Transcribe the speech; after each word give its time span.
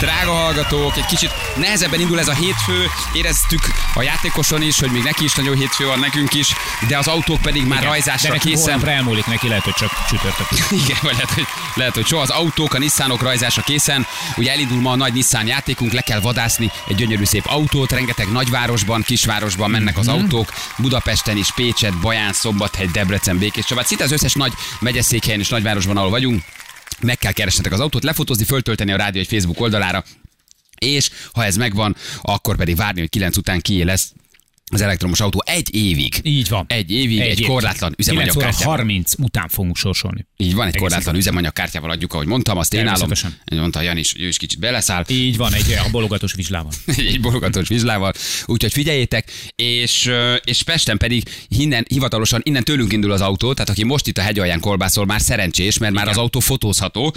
Drága 0.00 0.32
hallgatók, 0.32 0.96
egy 0.96 1.06
kicsit 1.06 1.30
nehezebben 1.56 2.00
indul 2.00 2.18
ez 2.18 2.28
a 2.28 2.32
hétfő. 2.32 2.86
Éreztük 3.12 3.60
a 3.94 4.02
játékoson 4.02 4.62
is, 4.62 4.80
hogy 4.80 4.90
még 4.90 5.02
neki 5.02 5.24
is 5.24 5.34
nagyon 5.34 5.56
hétfő 5.56 5.86
van, 5.86 5.98
nekünk 5.98 6.34
is, 6.34 6.52
de 6.88 6.98
az 6.98 7.06
autók 7.06 7.40
pedig 7.40 7.66
már 7.66 7.80
De 7.80 7.86
rajzásra 7.86 8.32
neki 8.32 8.48
készen. 8.48 8.88
elmúlik 8.88 9.26
neki, 9.26 9.48
lehet, 9.48 9.64
hogy 9.64 9.72
csak 9.72 9.90
csütörtök. 10.08 10.46
Igen, 10.84 10.98
vagy 11.02 11.12
lehet, 11.12 11.30
hogy, 11.30 11.46
lehet, 11.74 11.94
hogy 11.94 12.06
soha 12.06 12.22
az 12.22 12.30
autók, 12.30 12.74
a 12.74 12.78
Nissanok 12.78 13.22
rajzása 13.22 13.62
készen. 13.62 14.06
Ugye 14.36 14.50
elindul 14.52 14.80
ma 14.80 14.90
a 14.90 14.96
nagy 14.96 15.12
Nissan 15.12 15.46
játékunk, 15.46 15.92
le 15.92 16.00
kell 16.00 16.20
vadászni 16.20 16.70
egy 16.88 16.96
gyönyörű 16.96 17.24
szép 17.24 17.46
autót, 17.46 17.92
rengeteg 17.92 18.32
nagyvárosban, 18.32 19.02
kisvárosban 19.02 19.70
mennek 19.70 19.98
az 19.98 20.08
autók, 20.08 20.52
Budapesten 20.76 21.36
is, 21.36 21.52
Pécset, 21.52 21.98
Baján, 21.98 22.32
Szombathely, 22.32 22.86
Debrecen, 22.86 23.38
Békés 23.38 23.64
Csabát, 23.64 23.86
szinte 23.86 24.04
az 24.04 24.12
összes 24.12 24.32
nagy 24.32 24.52
megyeszékhelyen 24.78 25.40
és 25.40 25.48
nagyvárosban, 25.48 25.96
ahol 25.96 26.10
vagyunk. 26.10 26.42
Meg 27.00 27.18
kell 27.18 27.32
keresnetek 27.32 27.72
az 27.72 27.80
autót, 27.80 28.04
lefotózni, 28.04 28.44
föltölteni 28.44 28.92
a 28.92 28.96
rádió 28.96 29.20
egy 29.20 29.28
Facebook 29.28 29.60
oldalára, 29.60 30.04
és 30.78 31.10
ha 31.32 31.44
ez 31.44 31.56
megvan, 31.56 31.96
akkor 32.22 32.56
pedig 32.56 32.76
várni, 32.76 33.00
hogy 33.00 33.08
9 33.08 33.36
után 33.36 33.60
kié 33.60 33.82
lesz 33.82 34.12
az 34.70 34.80
elektromos 34.80 35.20
autó 35.20 35.42
egy 35.46 35.74
évig. 35.74 36.14
Így 36.22 36.48
van. 36.48 36.64
Egy 36.68 36.90
évig, 36.90 37.18
egy, 37.18 37.40
év. 37.40 37.46
korlátlan 37.46 37.94
9 37.96 38.08
óra 38.10 38.22
üzemanyagkártyával. 38.26 38.76
30 38.76 39.12
után 39.18 39.48
fogunk 39.48 39.76
sorsolni. 39.76 40.26
Így 40.36 40.54
van, 40.54 40.66
egy 40.66 40.68
Egész 40.68 40.80
korlátlan 40.80 41.14
üzemanyagkártyával 41.14 41.90
adjuk, 41.90 42.12
ahogy 42.12 42.26
mondtam, 42.26 42.58
azt 42.58 42.74
én 42.74 42.86
állom. 42.86 43.08
Mondta 43.52 43.80
Jan 43.80 43.96
is, 43.96 44.14
ő 44.18 44.26
is 44.26 44.36
kicsit 44.36 44.58
beleszáll. 44.58 45.04
Így 45.08 45.36
van, 45.36 45.54
egy 45.54 45.78
a 45.86 45.90
bologatós 45.90 46.32
vizslával. 46.32 46.72
egy 46.96 47.20
borogatós 47.20 47.68
vizslával. 47.68 48.12
Úgyhogy 48.46 48.72
figyeljétek, 48.72 49.32
és, 49.56 50.10
és 50.44 50.62
Pesten 50.62 50.98
pedig 50.98 51.22
innen, 51.48 51.84
hivatalosan 51.88 52.40
innen 52.44 52.64
tőlünk 52.64 52.92
indul 52.92 53.12
az 53.12 53.20
autó, 53.20 53.52
tehát 53.52 53.70
aki 53.70 53.84
most 53.84 54.06
itt 54.06 54.18
a 54.18 54.22
hegy 54.22 54.38
alján 54.38 54.60
kolbászol, 54.60 55.06
már 55.06 55.20
szerencsés, 55.20 55.78
mert 55.78 55.92
már 55.92 56.08
az 56.08 56.16
autó 56.16 56.40
fotózható, 56.40 57.14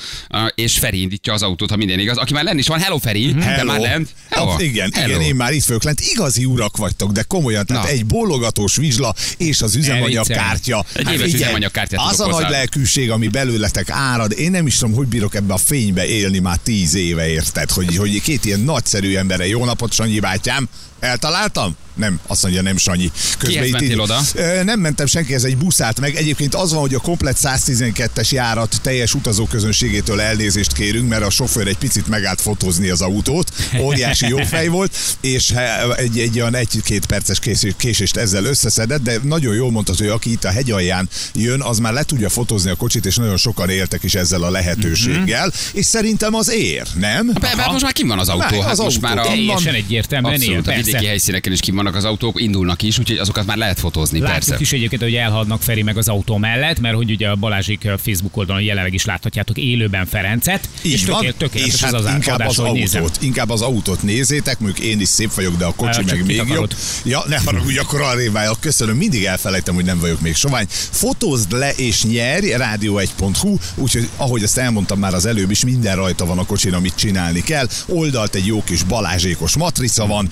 és 0.56 0.78
Feri 0.78 1.02
indítja 1.02 1.34
az 1.34 1.42
autót, 1.42 1.70
ha 1.70 1.76
minden 1.76 2.00
igaz. 2.00 2.18
Aki 2.18 2.34
már 2.34 2.44
lenn 2.44 2.58
is 2.58 2.68
van, 2.68 2.80
hello 2.80 2.98
Feri, 2.98 3.34
te 3.34 3.44
Hello. 3.44 3.72
már 3.72 3.80
lent. 3.80 4.10
Hát, 4.30 4.62
igen, 4.62 4.92
Hello. 4.94 5.08
igen, 5.08 5.22
én 5.22 5.36
már 5.36 5.52
itt 5.52 5.66
vagyok 5.66 5.84
lent. 5.84 6.00
Igazi 6.00 6.46
urak 6.46 6.78
vagytok, 6.78 7.12
de 7.12 7.24
komolyan, 7.44 7.66
tehát 7.66 7.84
Na. 7.84 7.90
egy 7.90 8.06
bólogatós 8.06 8.76
vizsla 8.76 9.16
és 9.38 9.62
az 9.62 9.76
üzemanyagkártya. 9.76 10.86
Egy 10.94 11.06
Hát 11.06 11.14
éves 11.14 11.26
figyelj, 11.26 11.44
üzemanyagkártyát 11.44 12.02
Az 12.12 12.20
a 12.20 12.28
nagy 12.28 12.50
lelkűség, 12.50 13.12
ami 13.12 13.28
belőletek 13.28 13.90
árad, 13.90 14.32
én 14.38 14.52
nem 14.52 14.68
is 14.68 14.78
tudom, 14.78 14.94
hogy 14.96 15.08
bírok 15.08 15.36
ebbe 15.36 15.54
a 15.54 15.58
fénybe 15.58 16.06
élni 16.06 16.40
már 16.40 16.58
tíz 16.64 16.96
éve, 16.96 17.28
érted? 17.28 17.72
Hogy, 17.72 17.96
hogy 17.96 18.22
két 18.22 18.46
ilyen 18.46 18.60
nagyszerű 18.60 19.16
emberre. 19.16 19.48
Jó 19.48 19.66
napot, 19.66 19.94
Sanyi 19.94 20.20
bátyám! 20.20 20.70
Eltaláltam? 21.04 21.76
Nem, 21.96 22.20
azt 22.28 22.42
mondja, 22.44 22.62
nem 22.62 22.78
Sanyi. 22.78 23.12
Kihez 23.40 23.82
itt 23.82 24.00
oda? 24.00 24.22
Nem 24.64 24.80
mentem 24.80 25.06
senki, 25.06 25.34
ez 25.34 25.44
egy 25.44 25.58
buszát 25.58 26.00
meg. 26.00 26.16
Egyébként 26.16 26.56
az 26.56 26.72
van, 26.72 26.82
hogy 26.82 26.94
a 26.94 27.00
komplet 27.00 27.38
112-es 27.44 28.30
járat 28.30 28.76
teljes 28.82 29.14
utazóközönségétől 29.14 30.22
elnézést 30.22 30.74
kérünk, 30.74 31.10
mert 31.10 31.24
a 31.26 31.30
sofőr 31.30 31.68
egy 31.68 31.78
picit 31.78 32.08
megállt 32.08 32.42
fotózni 32.42 32.90
az 32.90 33.02
autót. 33.02 33.52
Óriási 33.80 34.28
jó 34.28 34.38
fej 34.38 34.68
volt, 34.68 34.96
és 35.22 35.52
he- 35.52 35.98
egy, 35.98 36.20
egy 36.20 36.40
olyan 36.40 36.56
egy-két 36.56 37.06
perces 37.06 37.40
késés- 37.40 37.76
késést 37.78 38.16
ezzel 38.18 38.46
összeszedett, 38.46 39.02
de 39.02 39.20
nagyon 39.24 39.56
jól 39.56 39.72
mondtad, 39.72 39.98
hogy 39.98 40.08
aki 40.08 40.32
itt 40.32 40.44
a 40.44 40.50
hegy 40.50 40.72
alján 40.72 41.10
jön, 41.34 41.62
az 41.62 41.78
már 41.78 41.94
le 41.94 42.04
tudja 42.04 42.30
fotózni 42.30 42.70
a 42.70 42.76
kocsit, 42.76 43.06
és 43.06 43.16
nagyon 43.16 43.38
sokan 43.38 43.70
éltek 43.70 44.04
is 44.04 44.16
ezzel 44.16 44.44
a 44.44 44.50
lehetőséggel, 44.50 45.52
és 45.74 45.86
szerintem 45.86 46.34
az 46.34 46.52
ér, 46.52 46.88
nem? 46.96 47.28
Be, 47.28 47.54
be, 47.56 47.68
most 47.72 47.84
már 47.84 47.94
kim 47.94 48.08
van 48.08 48.20
az 48.20 48.30
autó. 48.30 48.56
Már 48.56 48.62
hát 48.62 48.72
az 48.72 48.78
most 48.80 48.96
autó. 48.96 49.08
már 49.08 49.18
a. 49.18 49.28
Teljesen 49.28 49.74
egyértelműen 49.74 50.34
Abszolút, 50.34 50.68
vidéki 50.94 51.10
helyszíneken 51.10 51.52
is 51.52 51.60
kim 51.60 51.76
vannak 51.76 51.96
az 51.96 52.06
autók, 52.06 52.42
indulnak 52.42 52.82
is, 52.82 53.00
úgyhogy 53.00 53.18
azokat 53.18 53.46
már 53.46 53.58
lehet 53.58 53.80
fotózni, 53.80 54.20
Láttuk 54.20 54.34
persze. 54.34 54.56
is 54.60 54.72
egyébként, 54.72 55.02
hogy 55.02 55.16
elhaladnak 55.16 55.62
Feri 55.62 55.82
meg 55.82 55.98
az 55.98 56.08
autó 56.08 56.38
mellett, 56.38 56.80
mert 56.80 56.96
hogy 56.96 57.12
ugye 57.12 57.28
a 57.30 57.36
Balázsik 57.36 57.90
Facebook 58.04 58.38
oldalon 58.38 58.62
jelenleg 58.62 58.94
is 58.94 59.06
láthatjátok 59.06 59.58
élőben 59.58 60.06
Ferencet. 60.06 60.70
és 60.82 60.92
Így 60.92 61.06
van, 61.06 61.16
tökélet, 61.16 61.36
tökéletes 61.36 61.74
és 61.74 61.82
hát 61.82 61.94
az 61.94 62.06
az 62.06 62.12
inkább 62.14 62.36
adás, 62.40 62.48
az 62.48 62.60
autót, 62.60 62.76
nézem. 62.76 63.06
inkább 63.20 63.50
az 63.50 63.62
autót 63.62 64.04
nézzétek, 64.04 64.60
mondjuk 64.60 64.86
én 64.86 65.00
is 65.00 65.08
szép 65.08 65.34
vagyok, 65.34 65.56
de 65.58 65.66
a 65.66 65.74
kocsi 65.74 65.92
Csak 66.04 66.06
meg 66.06 66.26
még 66.26 66.36
jobb. 66.36 66.50
akarod? 66.50 66.76
Ja, 67.06 67.24
ne 67.28 67.38
haragudj, 67.40 67.78
akkor 67.78 68.02
arrébb 68.02 68.32
válok. 68.32 68.60
Köszönöm, 68.60 68.98
mindig 68.98 69.24
elfelejtem, 69.24 69.76
hogy 69.76 69.86
nem 69.86 70.00
vagyok 70.00 70.22
még 70.22 70.36
sovány. 70.36 70.66
Fotózd 70.70 71.52
le 71.52 71.72
és 71.76 72.04
nyerj, 72.04 72.48
rádió1.hu, 72.58 73.58
úgyhogy 73.76 74.10
ahogy 74.18 74.44
azt 74.44 74.58
elmondtam 74.58 75.00
már 75.00 75.14
az 75.14 75.26
előbb 75.26 75.52
is, 75.52 75.64
minden 75.64 75.96
rajta 75.96 76.26
van 76.26 76.38
a 76.38 76.46
kocsin, 76.46 76.74
amit 76.74 76.96
csinálni 76.96 77.42
kell. 77.42 77.68
Oldalt 77.88 78.36
egy 78.36 78.46
jó 78.46 78.64
kis 78.64 78.84
balázsékos 78.84 79.56
matrica 79.58 80.06
van, 80.08 80.30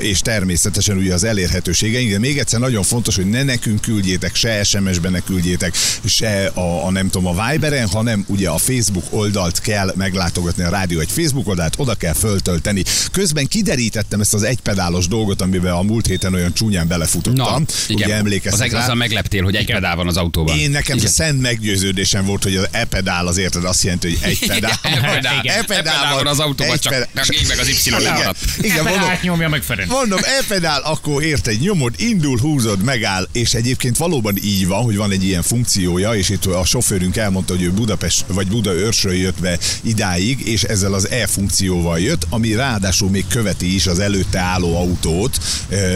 és 0.00 0.20
természetesen 0.20 0.96
ugye 0.96 1.14
az 1.14 1.24
elérhetőségeink, 1.24 2.10
de 2.10 2.18
még 2.18 2.38
egyszer 2.38 2.60
nagyon 2.60 2.82
fontos, 2.82 3.16
hogy 3.16 3.26
ne 3.26 3.42
nekünk 3.42 3.80
küldjétek, 3.80 4.34
se 4.34 4.62
SMS-ben 4.64 5.12
ne 5.12 5.20
küldjétek, 5.20 5.74
se 6.04 6.46
a, 6.46 6.86
a 6.86 6.90
nem 6.90 7.10
tudom, 7.10 7.38
a 7.38 7.50
Viberen, 7.50 7.88
hanem 7.88 8.24
ugye 8.28 8.48
a 8.48 8.58
Facebook 8.58 9.04
oldalt 9.10 9.60
kell 9.60 9.92
meglátogatni, 9.96 10.62
a 10.62 10.68
rádió 10.70 11.00
egy 11.00 11.10
Facebook 11.10 11.48
oldalt, 11.48 11.74
oda 11.76 11.94
kell 11.94 12.12
föltölteni. 12.12 12.82
Közben 13.12 13.46
kiderítettem 13.46 14.20
ezt 14.20 14.34
az 14.34 14.42
egypedálos 14.42 15.08
dolgot, 15.08 15.40
amiben 15.40 15.72
a 15.72 15.82
múlt 15.82 16.06
héten 16.06 16.34
olyan 16.34 16.52
csúnyán 16.52 16.88
belefutottam. 16.88 17.64
igen. 17.88 18.06
Ugye 18.08 18.14
emlékeztek 18.16 18.66
az, 18.66 18.72
rá? 18.72 18.82
azzal 18.82 18.94
megleptél, 18.94 19.42
hogy 19.42 19.54
egy 19.54 19.66
pedál 19.72 19.96
van 19.96 20.06
az 20.08 20.16
autóban. 20.16 20.58
Én 20.58 20.70
nekem 20.70 20.96
Igen. 20.96 21.10
szent 21.10 21.40
meggyőződésem 21.40 22.24
volt, 22.24 22.42
hogy 22.42 22.56
az 22.56 22.68
e-pedál 22.70 23.26
az 23.26 23.36
érted 23.36 23.64
azt 23.64 23.82
jelenti, 23.82 24.08
hogy 24.08 24.18
egy 24.30 24.46
pedál. 24.52 24.78
E-pedál. 24.82 25.38
Igen. 25.42 25.58
E-pedál 25.58 26.14
van 26.14 26.26
az 26.26 26.38
autóban, 26.38 26.78
csak 26.78 26.92
pedál. 26.92 27.08
meg 27.48 27.58
az 27.58 27.68
Y 27.68 27.90
Igen. 28.00 28.34
Igen, 28.60 28.84
mondom, 28.84 29.08
Hát 29.08 29.22
nyomja 29.22 29.48
meg 29.48 29.62
Ferenc. 29.74 29.90
Mondom, 29.90 30.18
e-pedál, 30.40 30.80
akkor 30.80 31.22
érted, 31.22 31.60
nyomod, 31.60 31.94
indul, 31.96 32.38
húzod, 32.38 32.82
megáll, 32.82 33.28
és 33.32 33.54
egyébként 33.54 33.96
valóban 33.96 34.36
így 34.42 34.66
van, 34.66 34.82
hogy 34.82 34.96
van 34.96 35.10
egy 35.10 35.24
ilyen 35.24 35.42
funkciója, 35.42 36.14
és 36.14 36.28
itt 36.28 36.44
a 36.44 36.64
sofőrünk 36.64 37.16
elmondta, 37.16 37.52
hogy 37.52 37.62
ő 37.62 37.72
Budapest 37.72 38.24
vagy 38.28 38.46
Buda 38.46 38.72
őrsről 38.72 39.14
jött 39.14 39.40
be 39.40 39.58
idáig, 39.82 40.46
és 40.46 40.62
ezzel 40.62 40.92
az 40.92 41.08
e-funkcióval 41.08 42.00
jött, 42.00 42.26
ami 42.30 42.54
ráadásul 42.54 43.10
még 43.10 43.26
követi 43.26 43.74
is 43.74 43.86
az 43.86 43.98
előtte 43.98 44.38
álló 44.38 44.76
autót, 44.76 45.38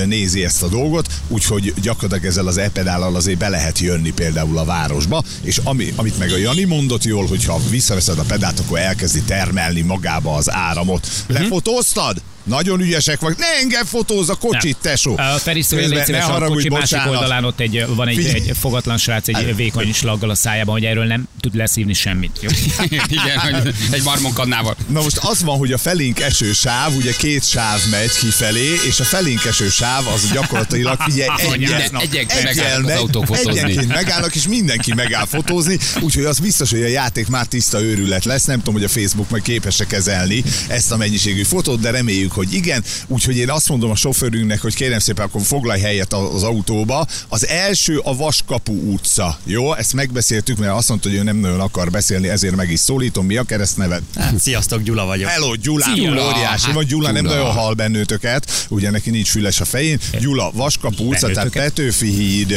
nézi 0.06 0.44
ezt 0.44 0.62
a 0.62 0.68
dolgot, 0.68 1.08
úgyhogy 1.28 1.74
gyakorlatilag 1.82 2.24
ezzel 2.24 2.46
az 2.46 2.58
e-pedállal 2.58 3.16
azért 3.16 3.38
be 3.38 3.48
lehet 3.48 3.78
jönni 3.78 4.10
például 4.10 4.58
a 4.58 4.64
városba, 4.64 5.22
és 5.42 5.60
ami, 5.64 5.92
amit 5.96 6.18
meg 6.18 6.32
a 6.32 6.36
Jani 6.36 6.64
mondott 6.64 7.04
jól, 7.04 7.26
hogyha 7.26 7.60
visszaveszed 7.70 8.18
a 8.18 8.22
pedált, 8.22 8.58
akkor 8.58 8.78
elkezdi 8.78 9.22
termelni 9.22 9.80
magába 9.80 10.34
az 10.34 10.52
áramot. 10.52 11.08
Lefotóztad? 11.26 12.22
Nagyon 12.48 12.80
ügyesek 12.80 13.20
vagy. 13.20 13.34
Ne 13.38 13.46
engem 13.60 13.84
fotóz 13.84 14.28
a 14.28 14.34
kocsit, 14.34 14.76
tesó. 14.80 15.16
A 15.16 15.38
szíves, 15.60 16.06
ne 16.06 16.18
a 16.18 16.30
haragudj, 16.30 16.54
kocsi 16.54 16.68
másik 16.68 16.96
bocsánat. 16.96 17.14
oldalán 17.14 17.44
ott 17.44 17.60
egy, 17.60 17.84
van 17.88 18.08
egy, 18.08 18.24
egy 18.24 18.50
fogatlan 18.60 18.98
srác, 18.98 19.28
egy 19.28 19.56
vékony 19.56 19.92
slaggal 19.92 20.30
a 20.30 20.34
szájában, 20.34 20.74
hogy 20.74 20.84
erről 20.84 21.04
nem 21.04 21.28
tud 21.40 21.54
leszívni 21.54 21.92
semmit. 21.92 22.38
Jó? 22.40 22.50
Igen, 23.08 23.74
egy 23.90 24.02
marmonkannával. 24.02 24.76
Na 24.88 25.02
most 25.02 25.16
az 25.16 25.42
van, 25.42 25.58
hogy 25.58 25.72
a 25.72 25.78
felénk 25.78 26.20
eső 26.20 26.52
sáv, 26.52 26.94
ugye 26.94 27.12
két 27.12 27.48
sáv 27.48 27.80
megy 27.90 28.10
kifelé, 28.10 28.74
és 28.88 29.00
a 29.00 29.04
felénk 29.04 29.44
eső 29.44 29.68
sáv 29.68 30.06
az 30.06 30.30
gyakorlatilag, 30.32 31.00
figyelj, 31.00 31.28
egyen. 31.52 31.96
Egyenként 32.00 32.44
megállnak 32.44 32.90
az 32.90 32.96
autók 32.96 33.26
fotózni. 33.26 33.60
egyenként 33.60 33.94
megállnak, 33.94 34.34
és 34.34 34.48
mindenki 34.48 34.94
megáll 34.94 35.26
fotózni, 35.26 35.78
úgyhogy 36.00 36.24
az 36.24 36.38
biztos, 36.38 36.70
hogy 36.70 36.82
a 36.82 36.86
játék 36.86 37.28
már 37.28 37.46
tiszta 37.46 37.82
őrület 37.82 38.24
lesz. 38.24 38.44
Nem 38.44 38.58
tudom, 38.58 38.74
hogy 38.74 38.84
a 38.84 38.88
Facebook 38.88 39.30
meg 39.30 39.42
képes-e 39.42 39.86
kezelni 39.86 40.42
ezt 40.68 40.92
a 40.92 40.96
mennyiségű 40.96 41.42
fotót, 41.42 41.80
de 41.80 41.90
reméljük, 41.90 42.32
hogy 42.38 42.54
igen. 42.54 42.84
Úgyhogy 43.06 43.36
én 43.36 43.50
azt 43.50 43.68
mondom 43.68 43.90
a 43.90 43.96
sofőrünknek, 43.96 44.60
hogy 44.60 44.74
kérem 44.74 44.98
szépen, 44.98 45.24
akkor 45.24 45.42
foglalj 45.42 45.80
helyet 45.80 46.12
az 46.12 46.42
autóba. 46.42 47.06
Az 47.28 47.46
első 47.46 47.98
a 47.98 48.16
Vaskapu 48.16 48.72
utca. 48.72 49.38
Jó, 49.44 49.74
ezt 49.74 49.92
megbeszéltük, 49.92 50.58
mert 50.58 50.72
azt 50.72 50.88
mondta, 50.88 51.08
hogy 51.08 51.18
ő 51.18 51.22
nem 51.22 51.36
nagyon 51.36 51.60
akar 51.60 51.90
beszélni, 51.90 52.28
ezért 52.28 52.56
meg 52.56 52.70
is 52.70 52.80
szólítom. 52.80 53.26
Mi 53.26 53.36
a 53.36 53.42
keresztneved? 53.42 54.02
Sziasztok, 54.38 54.82
Gyula 54.82 55.04
vagyok. 55.04 55.28
Hello, 55.28 55.54
Gyula, 55.54 55.94
Gyula, 55.94 56.26
óriási 56.26 56.64
hát 56.64 56.74
vagy, 56.74 56.86
Gyula 56.86 57.10
nem 57.10 57.22
Gyula. 57.22 57.34
nagyon 57.36 57.52
hall 57.52 57.74
bennőtöket, 57.74 58.66
ugye 58.68 58.90
neki 58.90 59.10
nincs 59.10 59.28
füles 59.28 59.60
a 59.60 59.64
fején. 59.64 59.98
Gyula, 60.20 60.50
Vaskapu 60.54 61.04
utca, 61.04 61.30
tehát? 61.30 61.48
Petőfi 61.48 62.10
híd, 62.10 62.52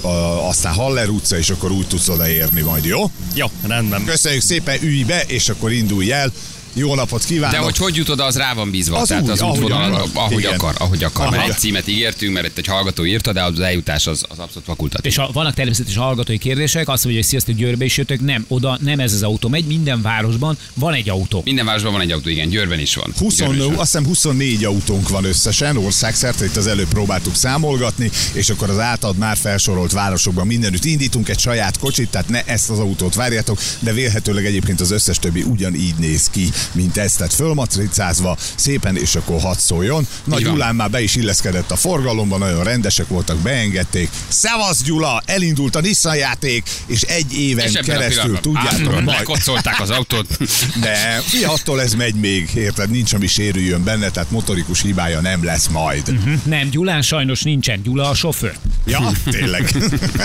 a, 0.00 0.48
aztán 0.48 0.74
Haller 0.74 1.08
utca, 1.08 1.38
és 1.38 1.50
akkor 1.50 1.70
úgy 1.70 1.86
tudsz 1.86 2.08
odaérni 2.08 2.60
majd, 2.60 2.84
jó? 2.84 3.10
Jó, 3.34 3.46
rendben. 3.66 4.04
Köszönjük 4.04 4.42
szépen, 4.42 4.78
ülj 4.82 5.02
be, 5.02 5.22
és 5.26 5.48
akkor 5.48 5.72
indulj 5.72 6.12
el. 6.12 6.32
Jó 6.74 6.94
napot 6.94 7.24
kívánok! 7.24 7.56
De 7.56 7.62
hogy 7.62 7.76
hogy 7.76 7.96
jut 7.96 8.08
oda, 8.08 8.24
az 8.24 8.36
rá 8.36 8.54
van 8.54 8.70
bízva. 8.70 8.96
Az 8.98 9.08
Tehát 9.08 9.22
úgy, 9.22 9.30
az 9.30 9.40
ahogy 9.40 9.62
útvonal, 9.62 9.94
akar. 9.94 10.08
ahogy 10.14 10.38
Igen. 10.38 10.52
akar, 10.54 10.74
ahogy 10.78 11.04
akar. 11.04 11.30
Mert 11.30 11.42
Aha. 11.42 11.52
egy 11.52 11.58
címet 11.58 11.88
ígértünk, 11.88 12.32
mert 12.32 12.46
itt 12.46 12.58
egy 12.58 12.66
hallgató 12.66 13.04
írta, 13.04 13.32
de 13.32 13.42
az 13.42 13.60
eljutás 13.60 14.06
az, 14.06 14.24
az 14.28 14.38
abszolút 14.38 14.64
fakultatív. 14.64 15.10
És 15.10 15.16
ha 15.16 15.30
vannak 15.32 15.54
természetesen 15.54 16.02
hallgatói 16.02 16.38
kérdések, 16.38 16.88
azt 16.88 17.04
mondja, 17.04 17.20
hogy 17.20 17.30
sziasztok, 17.30 17.54
Győrbe 17.54 17.84
is 17.84 17.96
jöttök. 17.96 18.20
Nem, 18.20 18.44
oda 18.48 18.78
nem 18.80 19.00
ez 19.00 19.12
az 19.12 19.22
autó 19.22 19.48
megy, 19.48 19.64
minden 19.64 20.02
városban 20.02 20.58
van 20.74 20.92
egy 20.94 21.08
autó. 21.08 21.40
Minden 21.44 21.64
városban 21.64 21.92
van 21.92 22.00
egy 22.00 22.10
autó, 22.10 22.28
igen, 22.28 22.48
Győrben 22.48 22.78
is 22.78 22.94
van. 22.94 23.12
20, 23.18 23.36
Győrben 23.36 23.56
is 23.56 23.64
van. 23.64 23.74
azt 23.74 23.90
hiszem 23.90 24.06
24 24.06 24.64
autónk 24.64 25.08
van 25.08 25.24
összesen, 25.24 25.76
országszerte, 25.76 26.44
itt 26.44 26.56
az 26.56 26.66
előbb 26.66 26.88
próbáltuk 26.88 27.34
számolgatni, 27.34 28.10
és 28.32 28.50
akkor 28.50 28.70
az 28.70 28.78
általad 28.78 29.16
már 29.16 29.36
felsorolt 29.36 29.92
városokban 29.92 30.46
mindenütt 30.46 30.84
indítunk 30.84 31.28
egy 31.28 31.38
saját 31.38 31.78
kocsit, 31.78 32.08
tehát 32.10 32.28
ne 32.28 32.42
ezt 32.44 32.70
az 32.70 32.78
autót 32.78 33.14
várjátok, 33.14 33.58
de 33.78 33.92
vélhetőleg 33.92 34.44
egyébként 34.46 34.80
az 34.80 34.90
összes 34.90 35.18
többi 35.18 35.42
ugyanígy 35.42 35.94
néz 35.98 36.28
ki. 36.30 36.48
Mint 36.72 36.96
ez, 36.96 37.12
tehát 37.12 37.34
fölmatricázva, 37.34 38.36
szépen, 38.54 38.96
és 38.96 39.14
akkor 39.14 39.40
hadd 39.40 39.58
szóljon. 39.58 40.06
Nagy. 40.24 40.42
Gyulán 40.42 40.74
már 40.74 40.90
be 40.90 41.02
is 41.02 41.16
illeszkedett 41.16 41.70
a 41.70 41.76
forgalomba, 41.76 42.38
nagyon 42.38 42.64
rendesek 42.64 43.08
voltak, 43.08 43.36
beengedték. 43.36 44.10
Szevasz 44.28 44.82
Gyula, 44.82 45.22
elindult 45.26 45.76
a 45.76 45.80
Nissan 45.80 46.16
játék, 46.16 46.62
és 46.86 47.02
egy 47.02 47.32
éven 47.32 47.66
És 47.66 47.78
keresztül 47.84 48.40
tudjátok 48.40 49.04
lekocolták 49.04 49.80
az 49.80 49.90
autót. 49.90 50.26
De 50.82 51.22
fia, 51.24 51.52
attól 51.52 51.80
ez 51.82 51.94
megy 51.94 52.14
még, 52.14 52.50
érted? 52.54 52.90
Nincs, 52.90 53.12
ami 53.12 53.26
sérüljön 53.26 53.84
benne, 53.84 54.10
tehát 54.10 54.30
motorikus 54.30 54.82
hibája 54.82 55.20
nem 55.20 55.44
lesz 55.44 55.68
majd. 55.68 56.14
Nem, 56.44 56.68
Gyulán 56.68 57.02
sajnos 57.02 57.42
nincsen. 57.42 57.82
Gyula 57.82 58.08
a 58.08 58.14
sofőr. 58.14 58.56
Ja, 58.84 59.10
tényleg. 59.24 59.74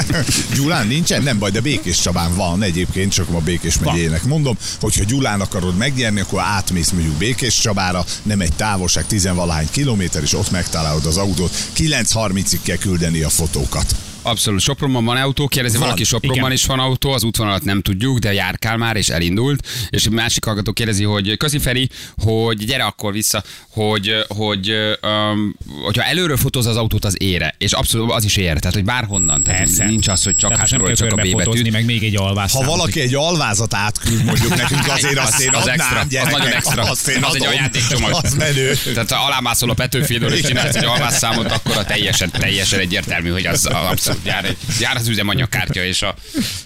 Gyulán 0.55 0.87
nincsen? 0.87 1.23
Nem 1.23 1.39
baj, 1.39 1.51
de 1.51 1.61
Békés 1.61 1.99
Csabán 1.99 2.35
van 2.35 2.63
egyébként, 2.63 3.13
csak 3.13 3.29
a 3.29 3.39
Békés 3.39 3.79
megyének 3.79 4.23
mondom, 4.23 4.57
hogyha 4.79 5.03
Gyulán 5.03 5.41
akarod 5.41 5.77
megnyerni, 5.77 6.19
akkor 6.27 6.41
átmész 6.41 6.91
mondjuk 6.91 7.15
Békés 7.15 7.59
Csabára, 7.59 8.06
nem 8.24 8.41
egy 8.41 8.53
távolság, 8.53 9.06
tizenvalahány 9.06 9.68
kilométer, 9.71 10.21
és 10.24 10.33
ott 10.33 10.51
megtalálod 10.51 11.06
az 11.06 11.18
autót. 11.18 11.51
9.30-ig 11.75 12.59
kell 12.63 12.77
küldeni 12.77 13.21
a 13.21 13.29
fotókat. 13.29 13.95
Abszolút. 14.27 14.59
Sopronban 14.62 15.06
van 15.06 15.18
autó, 15.18 15.47
kérdezi 15.47 15.75
Van, 15.77 15.83
valaki, 15.85 16.03
Sopronban 16.03 16.39
igen. 16.39 16.51
is 16.51 16.65
van 16.65 16.79
autó, 16.79 17.12
az 17.12 17.24
útvonalat 17.24 17.63
nem 17.63 17.81
tudjuk, 17.81 18.18
de 18.19 18.33
járkál 18.33 18.77
már, 18.77 18.95
és 18.95 19.09
elindult. 19.09 19.68
És 19.89 20.06
egy 20.06 20.12
másik 20.12 20.44
hallgató 20.45 20.71
kérdezi, 20.74 21.03
hogy 21.03 21.38
Közi 21.38 21.59
Feri, 21.59 21.89
hogy 22.24 22.65
gyere 22.65 22.83
akkor 22.83 23.13
vissza, 23.13 23.44
hogy, 23.69 24.13
hogy 24.27 24.71
um, 25.01 25.56
hogyha 25.83 26.03
előről 26.03 26.38
fotóz 26.38 26.65
az 26.65 26.75
autót 26.75 27.06
az 27.06 27.21
ére, 27.21 27.56
és 27.57 27.71
abszolút 27.71 28.12
az 28.12 28.24
is 28.24 28.35
ér, 28.35 28.59
tehát 28.59 28.74
hogy 28.74 28.83
bárhonnan, 28.83 29.44
tehát 29.44 29.59
Persze. 29.59 29.85
nincs 29.85 30.07
az, 30.07 30.24
hogy 30.24 30.35
csak 30.35 30.50
Tehát 30.51 30.69
kell 30.69 30.94
csak 30.94 31.12
a 31.12 31.15
B 31.15 31.35
betűt. 31.35 31.71
meg 31.71 31.85
még 31.85 32.03
egy 32.03 32.15
alvás 32.15 32.51
Ha 32.51 32.63
valaki 32.63 33.01
egy 33.01 33.15
alvázat 33.15 33.73
átküld 33.73 34.23
mondjuk 34.23 34.56
nekünk, 34.56 34.88
azért 34.97 35.18
azt 35.18 35.39
én 35.39 35.50
az 35.50 35.56
adnám, 35.59 35.73
extra, 35.75 36.00
az 36.00 36.07
gyerekek, 36.07 36.38
nagyon 36.38 36.51
extra. 36.51 36.83
azt 36.83 37.07
én 37.07 37.23
Az 37.23 37.35
egy 37.35 37.41
adom. 37.41 37.53
ajándékcsomag. 37.53 38.19
Az 38.23 38.33
menő. 38.33 38.73
Tehát 38.94 39.12
ha 39.12 39.25
alámászol 39.25 39.69
a 39.69 39.73
Petőfédől 39.73 40.33
és 40.33 40.41
csinálsz 40.41 40.75
egy 40.75 40.85
alvásszámot, 40.85 41.51
akkor 41.51 41.77
a 41.77 41.83
teljesen, 41.85 42.31
teljesen 42.31 42.80
egyértelmű, 42.80 43.30
hogy 43.30 43.45
az 43.45 43.65
abszolút 43.65 44.16
jár, 44.25 44.45
egy- 44.45 44.57
jár 44.79 44.95
az 44.95 45.07
üzemanyagkártya 45.07 45.83
és, 45.83 46.01
a, 46.01 46.15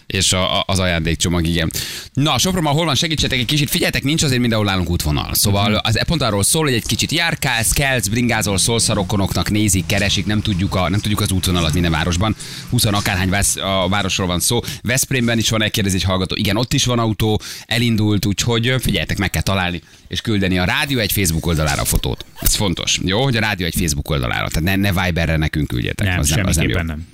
és 0.08 0.34
a, 0.34 0.60
a- 0.60 0.64
az 0.68 0.80
ajándékcsomag, 0.80 1.48
igen. 1.48 1.72
Na, 2.14 2.38
Sopronban 2.38 2.74
hol 2.74 2.86
van? 2.86 2.96
Segítsetek 2.96 3.40
egy 3.40 3.46
kicsit. 3.46 3.70
Figyeljetek, 3.70 4.04
nincs 4.04 4.24
azért 4.24 4.40
mindenhol 4.42 4.68
nálunk 4.68 4.90
útvonal. 4.90 5.34
Szóval 5.34 5.76
az 5.76 5.98
e 5.98 6.04
pont 6.04 6.22
arról 6.22 6.44
szól, 6.44 6.64
hogy 6.64 6.74
egy 6.74 6.86
kicsit 6.86 7.12
járkálsz, 7.12 7.72
kelsz, 7.72 8.08
bringázol, 8.08 8.58
szólsz 8.58 8.90
a 8.90 8.94
rokonoknak, 8.94 9.50
nézik, 9.50 9.86
keresik, 9.86 10.26
nem 10.26 10.42
tudjuk, 10.42 10.76
a, 10.76 10.90
nem 10.90 11.00
tudjuk 11.00 11.22
az 11.22 11.32
útvonalat 11.32 11.74
minden 11.74 11.92
városban. 11.92 12.36
20 12.70 12.86
akárhány 12.86 13.30
vász, 13.30 13.56
a 13.56 13.88
városról 13.90 14.28
van 14.28 14.40
szó. 14.40 14.60
Veszprémben 14.82 15.38
is 15.38 15.50
van, 15.50 15.70
kérdezi 15.72 15.96
egy 15.96 16.04
hallgató. 16.04 16.36
Igen, 16.36 16.58
ott 16.58 16.74
is 16.74 16.86
van 16.86 17.00
autó, 17.00 17.42
elindult, 17.66 18.26
úgyhogy 18.26 18.76
figyeljetek, 18.80 19.18
meg 19.18 19.30
kell 19.30 19.42
találni 19.42 19.82
és 20.08 20.22
küldeni 20.22 20.58
a 20.58 20.64
rádió 20.64 21.00
egy 21.00 21.12
Facebook 21.12 21.46
oldalára 21.46 21.82
a 21.82 21.86
fotót. 21.86 22.26
Ez 22.40 22.56
fontos. 22.56 23.00
Jó, 23.04 23.24
hogy 23.24 23.36
a 23.36 23.40
rádió 23.40 23.66
egy 23.66 23.76
Facebook 23.76 24.10
oldalára. 24.10 24.48
Tehát 24.48 24.78
ne, 24.78 24.92
ne 24.92 25.04
Viberre 25.04 25.38
nekünk 25.38 25.68
küldjetek. 25.68 26.08
Nem, 26.08 26.20
az 26.20 26.30
nem, 26.30 26.46
az 26.46 26.56
nem 26.56 26.70
jó. 26.70 26.82
nem. 26.82 27.08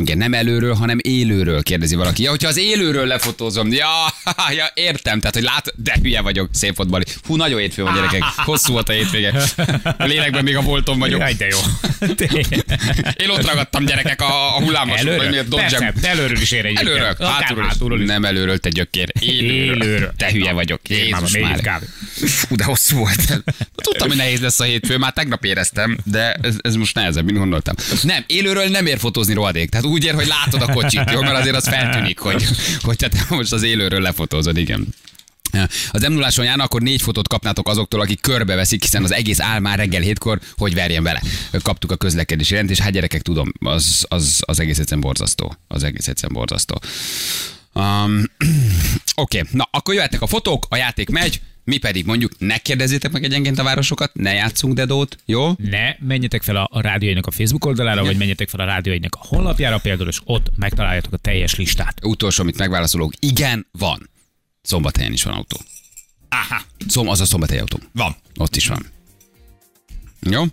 Igen, 0.00 0.18
nem 0.18 0.34
előről, 0.34 0.74
hanem 0.74 0.98
élőről 1.02 1.62
kérdezi 1.62 1.94
valaki. 1.94 2.22
Ja, 2.22 2.30
hogyha 2.30 2.48
az 2.48 2.56
élőről 2.56 3.06
lefotózom, 3.06 3.72
ja, 3.72 3.88
ja, 4.58 4.70
értem, 4.74 5.18
tehát, 5.20 5.34
hogy 5.34 5.44
lát, 5.44 5.72
de 5.76 5.94
hülye 6.02 6.20
vagyok, 6.20 6.48
szép 6.52 6.74
fotbali. 6.74 7.04
Hú, 7.26 7.36
nagyon 7.36 7.60
hétfő 7.60 7.82
van, 7.82 7.94
gyerekek. 7.94 8.22
Hosszú 8.36 8.72
volt 8.72 8.88
a 8.88 8.92
hétvége. 8.92 9.42
Lélekben 9.98 10.44
még 10.44 10.56
a 10.56 10.60
voltom 10.60 10.98
vagyok. 10.98 11.20
Jaj, 11.20 11.34
de 11.34 11.46
jó. 11.46 11.58
Én 13.22 13.30
ott 13.30 13.46
ragadtam 13.46 13.84
gyerekek 13.84 14.20
a, 14.20 14.56
a 14.56 14.60
hullámos. 14.60 15.00
Előről? 15.00 15.44
Persze, 15.44 15.94
előről 16.02 16.40
is 16.40 16.50
ér 16.50 16.64
egyébként. 16.64 16.88
Előről, 16.88 17.16
hátulról, 17.18 17.66
hátulról 17.66 18.00
is. 18.00 18.06
Nem 18.06 18.24
előről, 18.24 18.58
te 18.58 18.68
gyökér. 18.68 19.12
Élőről. 19.20 19.82
Élőről. 19.82 20.12
Te 20.16 20.30
hülye 20.30 20.52
vagyok. 20.52 20.88
Jézus 20.88 21.38
már. 21.38 21.60
kávé. 21.60 21.86
Fú, 22.26 22.56
de 22.56 22.64
hosszú 22.64 22.96
volt. 22.96 23.26
Tudtam, 23.74 24.08
hogy 24.08 24.16
nehéz 24.16 24.40
lesz 24.40 24.60
a 24.60 24.64
hétfő, 24.64 24.96
már 24.96 25.12
tegnap 25.12 25.44
éreztem, 25.44 25.98
de 26.04 26.32
ez, 26.32 26.56
ez 26.60 26.74
most 26.74 26.94
nehezebb, 26.94 27.24
mint 27.24 27.38
gondoltam. 27.38 27.74
Nem, 28.02 28.24
élőről 28.26 28.68
nem 28.68 28.86
ér 28.86 28.98
fotózni 28.98 29.34
rohadék. 29.34 29.70
Tehát 29.70 29.81
úgy 29.84 30.04
ér, 30.04 30.14
hogy 30.14 30.26
látod 30.26 30.62
a 30.62 30.72
kocsit, 30.72 31.10
jó? 31.10 31.20
Mert 31.20 31.36
azért 31.36 31.56
az 31.56 31.68
feltűnik, 31.68 32.18
hogy, 32.18 32.44
hogy 32.80 32.96
te 32.96 33.10
most 33.28 33.52
az 33.52 33.62
élőről 33.62 34.00
lefotózod, 34.00 34.56
igen. 34.56 34.94
Az 35.90 36.02
m 36.02 36.12
0 36.12 36.28
járna, 36.36 36.64
akkor 36.64 36.82
négy 36.82 37.02
fotót 37.02 37.28
kapnátok 37.28 37.68
azoktól, 37.68 38.00
akik 38.00 38.20
körbeveszik, 38.20 38.82
hiszen 38.82 39.04
az 39.04 39.12
egész 39.12 39.40
áll 39.40 39.58
már 39.58 39.78
reggel 39.78 40.00
hétkor, 40.00 40.40
hogy 40.56 40.74
verjen 40.74 41.02
bele. 41.02 41.22
Kaptuk 41.62 41.92
a 41.92 41.96
közlekedési 41.96 42.54
rend, 42.54 42.70
és 42.70 42.78
hát 42.78 42.92
gyerekek, 42.92 43.22
tudom, 43.22 43.52
az, 43.60 44.04
az, 44.08 44.42
az 44.46 44.60
egész 44.60 44.78
egyszerűen 44.78 45.06
borzasztó. 45.06 45.56
Az 45.68 45.82
egész 45.82 46.08
egyszerűen 46.08 46.38
borzasztó. 46.38 46.80
Um, 47.72 48.22
Oké, 49.14 49.38
okay. 49.38 49.50
na 49.52 49.68
akkor 49.70 49.94
jöhetnek 49.94 50.22
a 50.22 50.26
fotók, 50.26 50.66
a 50.68 50.76
játék 50.76 51.08
megy, 51.08 51.40
mi 51.64 51.78
pedig 51.78 52.06
mondjuk 52.06 52.32
ne 52.38 52.58
kérdezzétek 52.58 53.12
meg 53.12 53.24
egyenként 53.24 53.58
a 53.58 53.62
városokat, 53.62 54.14
ne 54.14 54.32
játszunk 54.32 54.74
dedót, 54.74 55.18
jó? 55.24 55.52
Ne, 55.56 55.96
menjetek 55.98 56.42
fel 56.42 56.56
a, 56.56 56.68
a 56.72 56.80
rádióinak 56.80 57.26
a 57.26 57.30
Facebook 57.30 57.64
oldalára, 57.64 58.04
vagy 58.04 58.16
menjetek 58.16 58.48
fel 58.48 58.60
a 58.60 58.64
rádióinak 58.64 59.14
a 59.14 59.26
honlapjára 59.26 59.78
például, 59.78 60.08
és 60.08 60.20
ott 60.24 60.50
megtaláljátok 60.56 61.12
a 61.12 61.16
teljes 61.16 61.54
listát. 61.54 62.04
Utolsó, 62.04 62.42
amit 62.42 62.58
megválaszolok, 62.58 63.12
igen, 63.18 63.66
van. 63.70 64.10
Szombathelyen 64.62 65.12
is 65.12 65.22
van 65.22 65.34
autó. 65.34 65.56
Aha. 66.28 66.62
Szom, 66.88 67.08
az 67.08 67.20
a 67.20 67.24
szombathelyi 67.24 67.60
autó. 67.60 67.78
Van. 67.92 68.16
Ott 68.36 68.56
is 68.56 68.66
van. 68.66 68.86
Jó? 70.20 70.44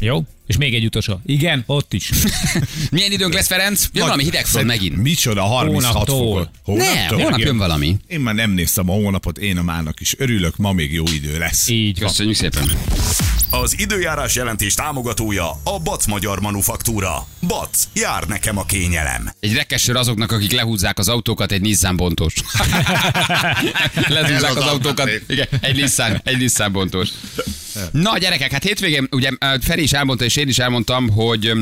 Jó? 0.00 0.22
És 0.46 0.56
még 0.56 0.74
egy 0.74 0.84
utolsó. 0.84 1.20
Igen, 1.26 1.62
ott 1.66 1.92
is. 1.92 2.10
Milyen 2.90 3.12
időnk 3.12 3.32
lesz, 3.34 3.46
Ferenc? 3.46 3.88
Jön 3.92 4.04
valami 4.04 4.22
hideg 4.22 4.46
front 4.46 4.66
megint. 4.66 4.96
Micsoda 4.96 5.42
36 5.42 5.92
Hónaptól. 5.92 6.50
fokot. 6.64 6.80
Ne, 6.80 7.06
holnap 7.06 7.38
jön 7.38 7.56
valami. 7.56 7.96
Én 8.06 8.20
már 8.20 8.34
nem 8.34 8.50
néztem 8.50 8.90
a 8.90 8.92
hónapot, 8.92 9.38
én 9.38 9.56
a 9.58 9.62
mának 9.62 10.00
is 10.00 10.14
örülök, 10.18 10.56
ma 10.56 10.72
még 10.72 10.92
jó 10.92 11.04
idő 11.14 11.38
lesz. 11.38 11.68
Így 11.68 11.98
van. 11.98 12.08
Köszönjük 12.08 12.36
szépen. 12.36 12.70
Az 13.50 13.78
időjárás 13.78 14.34
jelentés 14.34 14.74
támogatója 14.74 15.50
a 15.64 15.78
Bac 15.82 16.06
Magyar 16.06 16.40
Manufaktúra. 16.40 17.26
Bac, 17.46 17.84
jár 17.94 18.24
nekem 18.24 18.58
a 18.58 18.64
kényelem. 18.64 19.32
Egy 19.40 19.54
rekessör 19.54 19.96
azoknak, 19.96 20.32
akik 20.32 20.52
lehúzzák 20.52 20.98
az 20.98 21.08
autókat, 21.08 21.52
egy 21.52 21.60
Nissan 21.60 21.96
bontós. 21.96 22.34
Lehúzzák 24.08 24.50
az 24.50 24.56
az 24.56 24.62
autókat. 24.62 25.10
Igen, 25.28 25.48
egy 25.60 25.76
Nissan, 25.76 26.20
egy 26.24 26.38
Nissan 26.38 26.72
bontós. 26.72 27.08
Na 27.90 28.18
gyerekek, 28.18 28.52
hát 28.52 28.62
hétvégén, 28.62 29.08
ugye 29.10 29.30
Feri 29.60 29.82
is 29.82 29.92
elmondta, 29.92 30.24
és 30.24 30.36
én 30.36 30.48
is 30.48 30.58
elmondtam, 30.58 31.08
hogy 31.08 31.52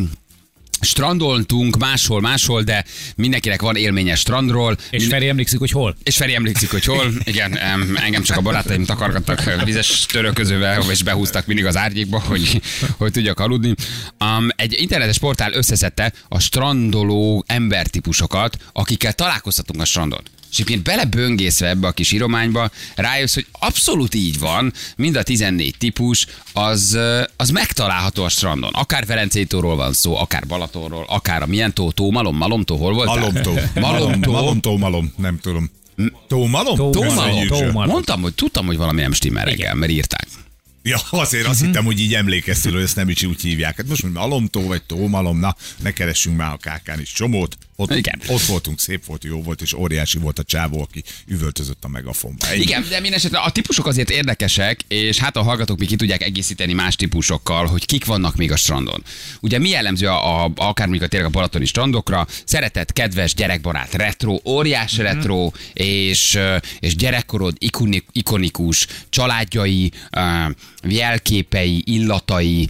strandoltunk 0.83 1.77
máshol, 1.77 2.21
máshol, 2.21 2.63
de 2.63 2.85
mindenkinek 3.17 3.63
van 3.63 3.77
élményes 3.77 4.21
strandról. 4.21 4.77
És 4.91 5.07
Feri 5.07 5.29
emlékszik, 5.29 5.59
hogy 5.59 5.71
hol? 5.71 5.97
És 6.03 6.17
Feri 6.17 6.35
emlékszik, 6.35 6.71
hogy 6.71 6.85
hol. 6.85 7.13
Igen, 7.25 7.57
em, 7.57 7.97
engem 7.97 8.23
csak 8.23 8.37
a 8.37 8.41
barátaim 8.41 8.85
takargattak 8.85 9.65
vizes 9.65 10.07
törölközővel, 10.07 10.91
és 10.91 11.03
behúztak 11.03 11.47
mindig 11.47 11.67
az 11.67 11.77
árnyékba, 11.77 12.19
hogy, 12.21 12.63
hogy 12.97 13.13
tudjak 13.13 13.41
aludni. 13.41 13.75
Um, 14.21 14.49
egy 14.57 14.81
internetes 14.81 15.19
portál 15.19 15.53
összeszedte 15.53 16.13
a 16.29 16.41
strandoló 16.41 17.45
embertípusokat, 17.47 18.57
akikkel 18.73 19.13
találkoztatunk 19.13 19.81
a 19.81 19.85
strandon. 19.85 20.23
És 20.53 20.59
egyébként 20.59 20.83
beleböngészve 20.83 21.69
ebbe 21.69 21.87
a 21.87 21.93
kis 21.93 22.13
írományba, 22.13 22.71
rájössz, 22.95 23.35
hogy 23.35 23.47
abszolút 23.53 24.15
így 24.15 24.39
van, 24.39 24.73
mind 24.97 25.17
a 25.17 25.23
14 25.23 25.77
típus, 25.79 26.27
az, 26.53 26.99
az 27.37 27.51
megtalálható 27.51 28.25
a 28.25 28.29
strandon. 28.29 28.73
Akár 28.73 29.07
Velencétóról 29.07 29.77
van 29.77 29.93
szó, 29.93 30.17
akár 30.17 30.47
Balatonról, 30.47 31.05
akár 31.09 31.43
a 31.43 31.47
milyen 31.47 31.75
tó, 31.75 31.91
tó, 31.91 32.11
malom, 32.11 32.37
malomtó, 32.37 32.77
hol 32.77 32.93
voltál? 32.95 33.17
Malomtó. 33.23 33.53
Malomtó. 33.81 34.33
Malomtó, 34.33 34.77
malom, 34.77 35.13
nem 35.17 35.39
tudom. 35.39 35.71
Tómalom? 36.29 36.77
Tómalom. 36.77 37.47
Tómalom. 37.47 37.93
Mondtam, 37.93 38.23
hogy 38.23 38.35
tudtam, 38.35 38.67
hogy 38.67 38.77
valami 38.77 39.01
nem 39.01 39.13
stimmel 39.13 39.45
reggel, 39.45 39.75
mert 39.75 39.93
írták. 39.93 40.27
Ja, 40.83 40.99
azért 41.11 41.47
azt 41.47 41.61
hittem, 41.61 41.85
hogy 41.85 42.01
így 42.01 42.15
emlékeztél, 42.15 42.73
hogy 42.73 42.83
ezt 42.83 42.97
nem 42.97 43.09
is 43.09 43.23
úgy 43.23 43.41
hívják. 43.41 43.77
Hát 43.77 43.89
most 43.89 44.03
mondjuk 44.03 44.25
malomtó 44.25 44.67
vagy 44.67 44.83
tómalom, 44.83 45.39
na, 45.39 45.57
ne 45.79 45.91
keressünk 45.91 46.37
már 46.37 46.53
a 46.53 46.57
kákán 46.57 47.01
is 47.01 47.13
csomót. 47.13 47.57
Ott, 47.83 47.97
Igen. 47.97 48.21
ott 48.27 48.43
voltunk, 48.43 48.81
szép 48.81 49.05
volt, 49.05 49.25
jó 49.25 49.43
volt, 49.43 49.61
és 49.61 49.73
óriási 49.73 50.19
volt 50.19 50.39
a 50.39 50.43
csávó, 50.43 50.83
aki 50.83 51.03
üvöltözött 51.27 51.85
a 51.85 51.89
megafonba. 51.89 52.47
Ennyi. 52.47 52.61
Igen, 52.63 52.87
de 52.89 53.01
minden 53.01 53.19
esetre 53.19 53.39
a 53.39 53.51
típusok 53.51 53.87
azért 53.87 54.11
érdekesek, 54.11 54.81
és 54.89 55.19
hát 55.19 55.37
a 55.37 55.43
hallgatók 55.43 55.79
még 55.79 55.89
ki 55.89 55.97
tudják 55.97 56.23
egészíteni 56.23 56.73
más 56.73 56.97
típusokkal, 56.97 57.67
hogy 57.67 57.87
kik 57.87 58.05
vannak 58.05 58.37
még 58.37 58.53
a 58.53 58.57
strandon. 58.57 59.03
Ugye 59.41 59.59
mi 59.59 59.69
jellemző 59.69 60.07
a, 60.07 60.45
a 60.45 60.53
akár 60.57 60.87
mondjuk 60.87 61.07
a 61.07 61.11
tényleg 61.11 61.29
a 61.29 61.33
balatoni 61.33 61.65
strandokra? 61.65 62.27
Szeretett, 62.45 62.93
kedves, 62.93 63.35
gyerekbarát, 63.35 63.95
retro, 63.95 64.39
óriás 64.45 64.97
retro, 64.97 65.51
és, 65.73 66.39
és 66.81 66.97
gyerekkorod 66.97 67.57
ikoni- 67.59 68.05
ikonikus, 68.13 68.87
családjai, 69.09 69.91
jelképei, 70.89 71.83
illatai, 71.87 72.69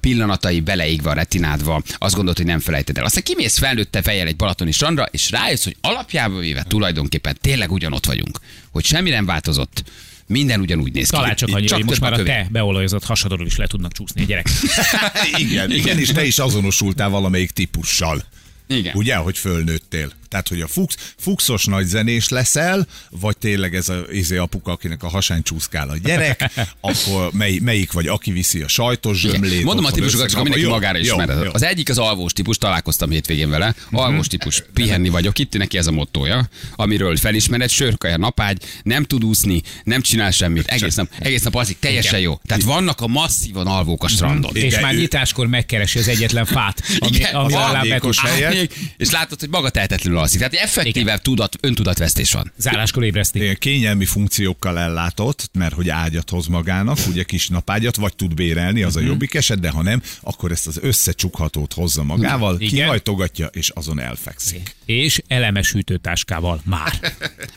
pillanatai 0.00 0.60
beleégve 0.60 1.10
a 1.10 1.14
retinádva, 1.14 1.82
azt 1.98 2.14
gondolod, 2.14 2.36
hogy 2.36 2.46
nem 2.46 2.60
felejted 2.60 2.98
el. 2.98 3.04
Aztán 3.04 3.22
kimész 3.22 3.58
felnőtte 3.58 4.02
fejjel 4.02 4.26
egy 4.26 4.36
balatoni 4.36 4.51
strandra, 4.70 5.06
és 5.10 5.30
rájössz, 5.30 5.64
hogy 5.64 5.76
alapjában 5.80 6.38
véve 6.38 6.62
tulajdonképpen 6.62 7.36
tényleg 7.40 7.72
ugyanott 7.72 8.06
vagyunk. 8.06 8.38
Hogy 8.70 8.84
semmi 8.84 9.10
nem 9.10 9.26
változott, 9.26 9.84
minden 10.26 10.60
ugyanúgy 10.60 10.92
néz 10.92 11.08
ki. 11.08 11.16
Talán 11.16 11.36
csak 11.36 11.48
annyi, 11.52 11.68
hogy 11.68 11.84
most 11.84 12.00
már 12.00 12.12
a 12.12 12.22
te 12.22 12.48
beolajozott 12.50 13.04
hasadról 13.04 13.46
is 13.46 13.56
le 13.56 13.66
tudnak 13.66 13.92
csúszni 13.92 14.22
a 14.22 14.24
gyerek. 14.24 14.46
igen, 15.44 15.70
igen, 15.70 15.98
és 15.98 16.08
te 16.08 16.24
is 16.24 16.38
azonosultál 16.38 17.08
valamelyik 17.08 17.50
típussal. 17.50 18.24
Igen. 18.66 18.94
Ugye, 18.96 19.16
hogy 19.16 19.38
fölnőttél. 19.38 20.12
Tehát, 20.32 20.48
hogy 20.48 20.60
a 20.60 20.66
fux, 20.66 20.96
fuxos 21.18 21.64
nagy 21.64 21.86
zenés 21.86 22.28
leszel, 22.28 22.86
vagy 23.10 23.36
tényleg 23.36 23.74
ez 23.74 23.88
a 23.88 24.04
izé 24.12 24.36
apuka, 24.36 24.72
akinek 24.72 25.02
a 25.02 25.08
hasán 25.08 25.42
csúszkál 25.42 25.88
a 25.88 25.96
gyerek, 25.96 26.50
akkor 26.80 27.32
mely, 27.32 27.58
melyik 27.62 27.92
vagy, 27.92 28.06
aki 28.06 28.30
viszi 28.30 28.62
a 28.62 28.68
sajtos 28.68 29.18
zsömlét. 29.18 29.64
Mondom 29.64 29.84
a 29.84 29.90
típusokat, 29.90 30.30
csak 30.30 30.42
mindenki 30.42 30.68
magára 30.68 30.98
jó. 31.02 31.16
Az 31.52 31.62
egyik 31.62 31.88
az 31.88 31.98
alvós 31.98 32.32
típus, 32.32 32.58
találkoztam 32.58 33.10
hétvégén 33.10 33.50
vele. 33.50 33.74
Alvós 33.90 34.26
típus, 34.26 34.64
pihenni 34.74 35.08
vagyok 35.08 35.38
itt, 35.38 35.58
neki 35.58 35.78
ez 35.78 35.86
a 35.86 35.90
mottója, 35.92 36.48
amiről 36.76 37.16
felismered, 37.16 37.70
sörkaja 37.70 38.16
napágy, 38.16 38.62
nem 38.82 39.04
tud 39.04 39.24
úszni, 39.24 39.62
nem 39.84 40.00
csinál 40.00 40.30
semmit, 40.30 40.66
egész 40.66 40.94
nap, 40.94 41.08
egész 41.18 41.42
nap 41.42 41.54
alszik, 41.54 41.78
teljesen 41.78 42.20
jó. 42.20 42.40
Tehát 42.46 42.62
vannak 42.62 43.00
a 43.00 43.06
masszívan 43.06 43.66
alvók 43.66 44.04
a 44.04 44.08
strandon. 44.08 44.56
És 44.56 44.80
már 44.80 44.94
nyitáskor 44.94 45.46
megkeresi 45.46 45.98
az 45.98 46.08
egyetlen 46.08 46.44
fát, 46.44 46.82
ami, 46.98 47.16
Igen, 47.16 47.34
ami 47.34 47.54
a 47.54 48.50
és 48.96 49.10
látod, 49.10 49.40
hogy 49.40 49.48
maga 49.48 49.70
tehetetlenül 49.70 50.21
alszik. 50.22 50.38
Tehát 50.38 50.54
effektíve 50.54 51.18
tudat, 51.18 51.56
öntudatvesztés 51.60 52.32
van. 52.32 52.52
Záráskor 52.56 53.04
ébreszti. 53.04 53.38
Ilyen 53.38 53.56
kényelmi 53.58 54.04
funkciókkal 54.04 54.78
ellátott, 54.78 55.50
mert 55.52 55.74
hogy 55.74 55.88
ágyat 55.88 56.30
hoz 56.30 56.46
magának, 56.46 56.98
ugye 57.08 57.22
kis 57.22 57.48
napágyat, 57.48 57.96
vagy 57.96 58.16
tud 58.16 58.34
bérelni, 58.34 58.82
az 58.82 58.96
a 58.96 59.00
jobbik 59.00 59.34
eset, 59.34 59.60
de 59.60 59.70
ha 59.70 59.82
nem, 59.82 60.02
akkor 60.20 60.50
ezt 60.50 60.66
az 60.66 60.78
összecsukhatót 60.82 61.72
hozza 61.72 62.02
magával, 62.02 62.60
Igen. 62.60 62.68
kihajtogatja, 62.68 63.46
és 63.46 63.68
azon 63.68 64.00
elfekszik. 64.00 64.74
És 64.84 65.22
elemes 65.28 65.72
hűtőtáskával 65.72 66.60
már. 66.64 66.92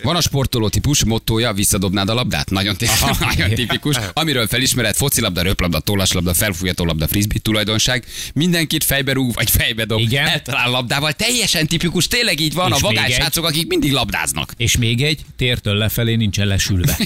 Van 0.03 0.15
a 0.15 0.21
sportoló 0.21 0.69
típus, 0.69 1.03
mottója, 1.03 1.53
visszadobnád 1.53 2.09
a 2.09 2.13
labdát? 2.13 2.49
Nagyon, 2.49 2.75
tipikus, 2.75 3.17
nagyon 3.35 3.49
tipikus. 3.49 3.95
Amiről 4.13 4.47
felismered, 4.47 4.95
focilabda, 4.95 5.41
röplabda, 5.41 5.79
tollaslabda, 5.79 6.33
felfújható 6.33 6.85
labda, 6.85 7.07
frisbee 7.07 7.39
tulajdonság. 7.41 8.05
Mindenkit 8.33 8.83
fejbe 8.83 9.13
rúg, 9.13 9.33
vagy 9.33 9.49
fejbe 9.49 9.85
dob. 9.85 9.99
Igen. 9.99 10.27
Eltalál 10.27 10.69
labdával. 10.69 11.13
Teljesen 11.13 11.67
tipikus, 11.67 12.07
tényleg 12.07 12.39
így 12.39 12.53
van. 12.55 12.71
És 12.71 12.81
a 12.81 12.85
vagány 12.85 13.11
akik 13.35 13.67
mindig 13.67 13.91
labdáznak. 13.91 14.53
És 14.57 14.77
még 14.77 15.01
egy, 15.03 15.21
tértől 15.35 15.75
lefelé 15.75 16.15
nincsen 16.15 16.47
lesülve. 16.47 16.97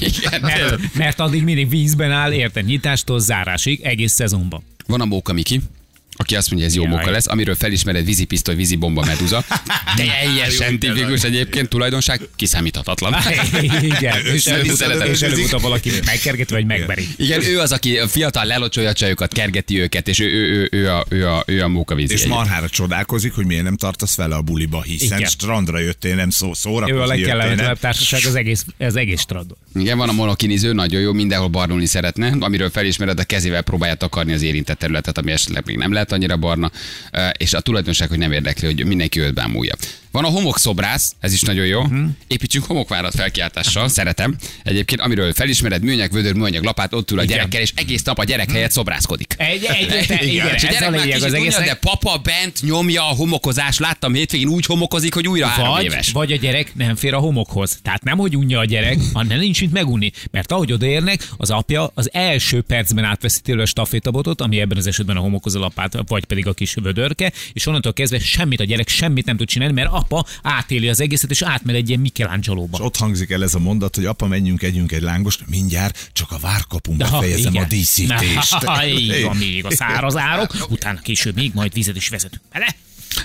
Igen, 0.00 0.40
Mert, 0.40 0.94
mert 0.94 1.20
addig 1.20 1.42
mindig 1.42 1.68
vízben 1.68 2.12
áll, 2.12 2.32
érted, 2.32 2.64
nyitástól 2.64 3.20
zárásig, 3.20 3.80
egész 3.80 4.12
szezonban. 4.12 4.62
Van 4.86 5.00
a 5.00 5.04
Móka 5.04 5.32
Miki, 5.32 5.60
aki 6.28 6.36
azt 6.36 6.50
mondja, 6.50 6.68
ez 6.68 6.74
jó 6.74 6.86
móka 6.86 7.10
lesz, 7.10 7.26
amiről 7.26 7.54
felismered 7.54 8.04
vízipisztoly, 8.04 8.54
vízibomba, 8.54 9.04
meduza. 9.04 9.44
Teljesen 9.96 10.78
tipikus 10.78 11.22
egyébként, 11.22 11.68
tulajdonság, 11.68 12.20
kiszámíthatatlan. 12.36 13.16
Igen, 13.80 14.26
és, 14.34 14.46
és 15.04 15.20
előbb-utóbb 15.20 15.60
valaki 15.60 15.90
megkergetve, 16.04 16.56
vagy 16.56 16.66
megberi. 16.66 17.08
Igen, 17.16 17.42
ő 17.42 17.58
az, 17.58 17.72
aki 17.72 17.98
fiatal 18.08 18.44
lelocsolja 18.44 18.88
a 18.88 18.92
csajokat, 18.92 19.32
kergeti 19.32 19.80
őket, 19.80 20.08
és 20.08 20.20
ő, 20.20 20.26
ő, 20.26 20.52
ő, 20.52 20.68
ő, 20.70 20.90
a, 20.90 21.04
ő, 21.08 21.28
a, 21.28 21.42
ő 21.46 21.62
a 21.62 21.68
móka 21.68 21.94
vízi. 21.94 22.12
És 22.12 22.26
marhára 22.26 22.68
csodálkozik, 22.68 23.32
hogy 23.32 23.46
miért 23.46 23.64
nem 23.64 23.76
tartasz 23.76 24.16
vele 24.16 24.34
a 24.34 24.42
buliba, 24.42 24.82
hiszen 24.82 25.18
Igen. 25.18 25.30
strandra 25.30 25.78
jöttél, 25.78 26.14
nem 26.14 26.30
szó, 26.30 26.54
szórakozni 26.54 26.96
Ő 26.96 27.02
a 27.02 27.06
legkellemetlenebb 27.06 27.78
társaság 27.78 28.20
az 28.26 28.34
egész, 28.34 28.64
az 28.78 28.96
egész 28.96 29.20
strandon. 29.20 29.56
Igen, 29.74 29.98
van 29.98 30.08
a 30.08 30.12
monokiniző, 30.12 30.72
nagyon 30.72 31.00
jó, 31.00 31.12
mindenhol 31.12 31.48
barnulni 31.48 31.86
szeretne, 31.86 32.36
amiről 32.40 32.70
felismered, 32.70 33.18
a 33.18 33.24
kezével 33.24 33.62
próbálja 33.62 33.94
takarni 33.94 34.32
az 34.32 34.42
érintett 34.42 34.78
területet, 34.78 35.18
ami 35.18 35.32
esetleg 35.32 35.62
még 35.66 35.76
nem 35.76 35.92
lehet 35.92 36.12
annyira 36.18 36.36
barna, 36.36 36.70
és 37.36 37.54
a 37.54 37.60
tulajdonság, 37.60 38.08
hogy 38.08 38.18
nem 38.18 38.32
érdekli, 38.32 38.66
hogy 38.66 38.84
mindenki 38.84 39.20
őt 39.20 39.34
bámulja. 39.34 39.74
Van 40.10 40.24
a 40.24 40.28
homokszobrász, 40.28 41.14
ez 41.20 41.32
is 41.32 41.40
nagyon 41.40 41.66
jó. 41.66 41.82
Mhm. 41.82 42.04
Építsünk 42.26 42.64
homokvárat 42.64 43.14
felkiáltással, 43.14 43.88
szeretem. 43.88 44.36
Egyébként, 44.62 45.00
amiről 45.00 45.32
felismered, 45.32 45.82
műanyag, 45.82 46.12
vödör, 46.12 46.34
műanyag 46.34 46.64
lapát, 46.64 46.94
ott 46.94 47.10
ül 47.10 47.18
a 47.18 47.22
Igen. 47.22 47.36
gyerekkel, 47.36 47.60
és 47.60 47.72
egész 47.74 48.02
nap 48.02 48.18
a 48.18 48.24
gyerek 48.24 48.50
helyett 48.50 48.70
szobrászkodik. 48.70 49.34
Egy, 49.38 49.64
egy, 49.64 49.90
egy, 50.20 50.26
igen, 50.26 50.54
és 50.54 50.64
a 50.64 50.68
gyerek 50.70 50.88
a 50.88 50.90
már 50.90 51.00
kicsit 51.00 51.22
az 51.22 51.32
egésznek. 51.32 51.66
de 51.66 51.74
papa 51.74 52.16
bent 52.22 52.62
nyomja 52.62 53.02
a 53.02 53.14
homokozás. 53.14 53.78
Láttam 53.78 54.14
hétvégén 54.14 54.48
úgy 54.48 54.66
homokozik, 54.66 55.14
hogy 55.14 55.28
újra 55.28 55.46
három 55.46 55.70
Vagy, 55.72 55.84
éves. 55.84 56.10
vagy 56.12 56.32
a 56.32 56.36
gyerek 56.36 56.74
nem 56.74 56.96
fér 56.96 57.14
a 57.14 57.18
homokhoz. 57.18 57.78
Tehát 57.82 58.02
nem, 58.04 58.18
hogy 58.18 58.36
unja 58.36 58.58
a 58.58 58.64
gyerek, 58.64 58.98
hanem 59.12 59.38
nincs 59.38 59.60
mit 59.60 59.72
megunni. 59.72 60.10
Mert 60.30 60.52
ahogy 60.52 60.72
odaérnek, 60.72 61.28
az 61.36 61.50
apja 61.50 61.90
az 61.94 62.10
első 62.12 62.60
percben 62.60 63.04
átveszi 63.04 63.40
tőle 63.40 63.62
a 63.62 63.66
stafétabotot, 63.66 64.40
ami 64.40 64.60
ebben 64.60 64.78
az 64.78 64.86
esetben 64.86 65.16
a 65.16 65.20
homokozó 65.20 65.60
lapát, 65.60 65.98
vagy 66.06 66.24
pedig 66.24 66.46
a 66.46 66.52
kis 66.52 66.74
vödörke, 66.74 67.32
és 67.52 67.66
onnantól 67.66 67.92
kezdve 67.92 68.18
semmit 68.18 68.60
a 68.60 68.64
gyerek 68.64 68.88
semmit 68.88 69.26
nem 69.26 69.36
tud 69.36 69.46
csinálni, 69.48 69.74
mert 69.74 69.88
apa 69.98 70.26
átéli 70.42 70.88
az 70.88 71.00
egészet, 71.00 71.30
és 71.30 71.42
átmegy 71.42 71.74
egy 71.74 71.88
ilyen 71.88 72.00
És 72.02 72.12
Michelangelo-ba. 72.12 72.78
ott 72.78 72.96
hangzik 72.96 73.30
el 73.30 73.42
ez 73.42 73.54
a 73.54 73.58
mondat, 73.58 73.94
hogy 73.94 74.04
apa, 74.04 74.26
menjünk, 74.26 74.62
együnk 74.62 74.92
egy 74.92 75.02
lángost, 75.02 75.44
mindjárt 75.46 76.10
csak 76.12 76.32
a 76.32 76.38
várkapun 76.38 76.96
befejezem 76.96 77.56
a 77.56 77.64
díszítést. 77.64 78.60
Na, 78.60 78.86
így 78.98 79.22
van, 79.22 79.36
még 79.36 79.64
a 79.64 79.70
száraz 79.70 80.16
árok, 80.16 80.54
utána 80.70 81.00
később 81.00 81.34
még 81.34 81.50
majd 81.54 81.72
vizet 81.72 81.96
is 81.96 82.08
vezetünk 82.08 82.42
bele. 82.52 82.76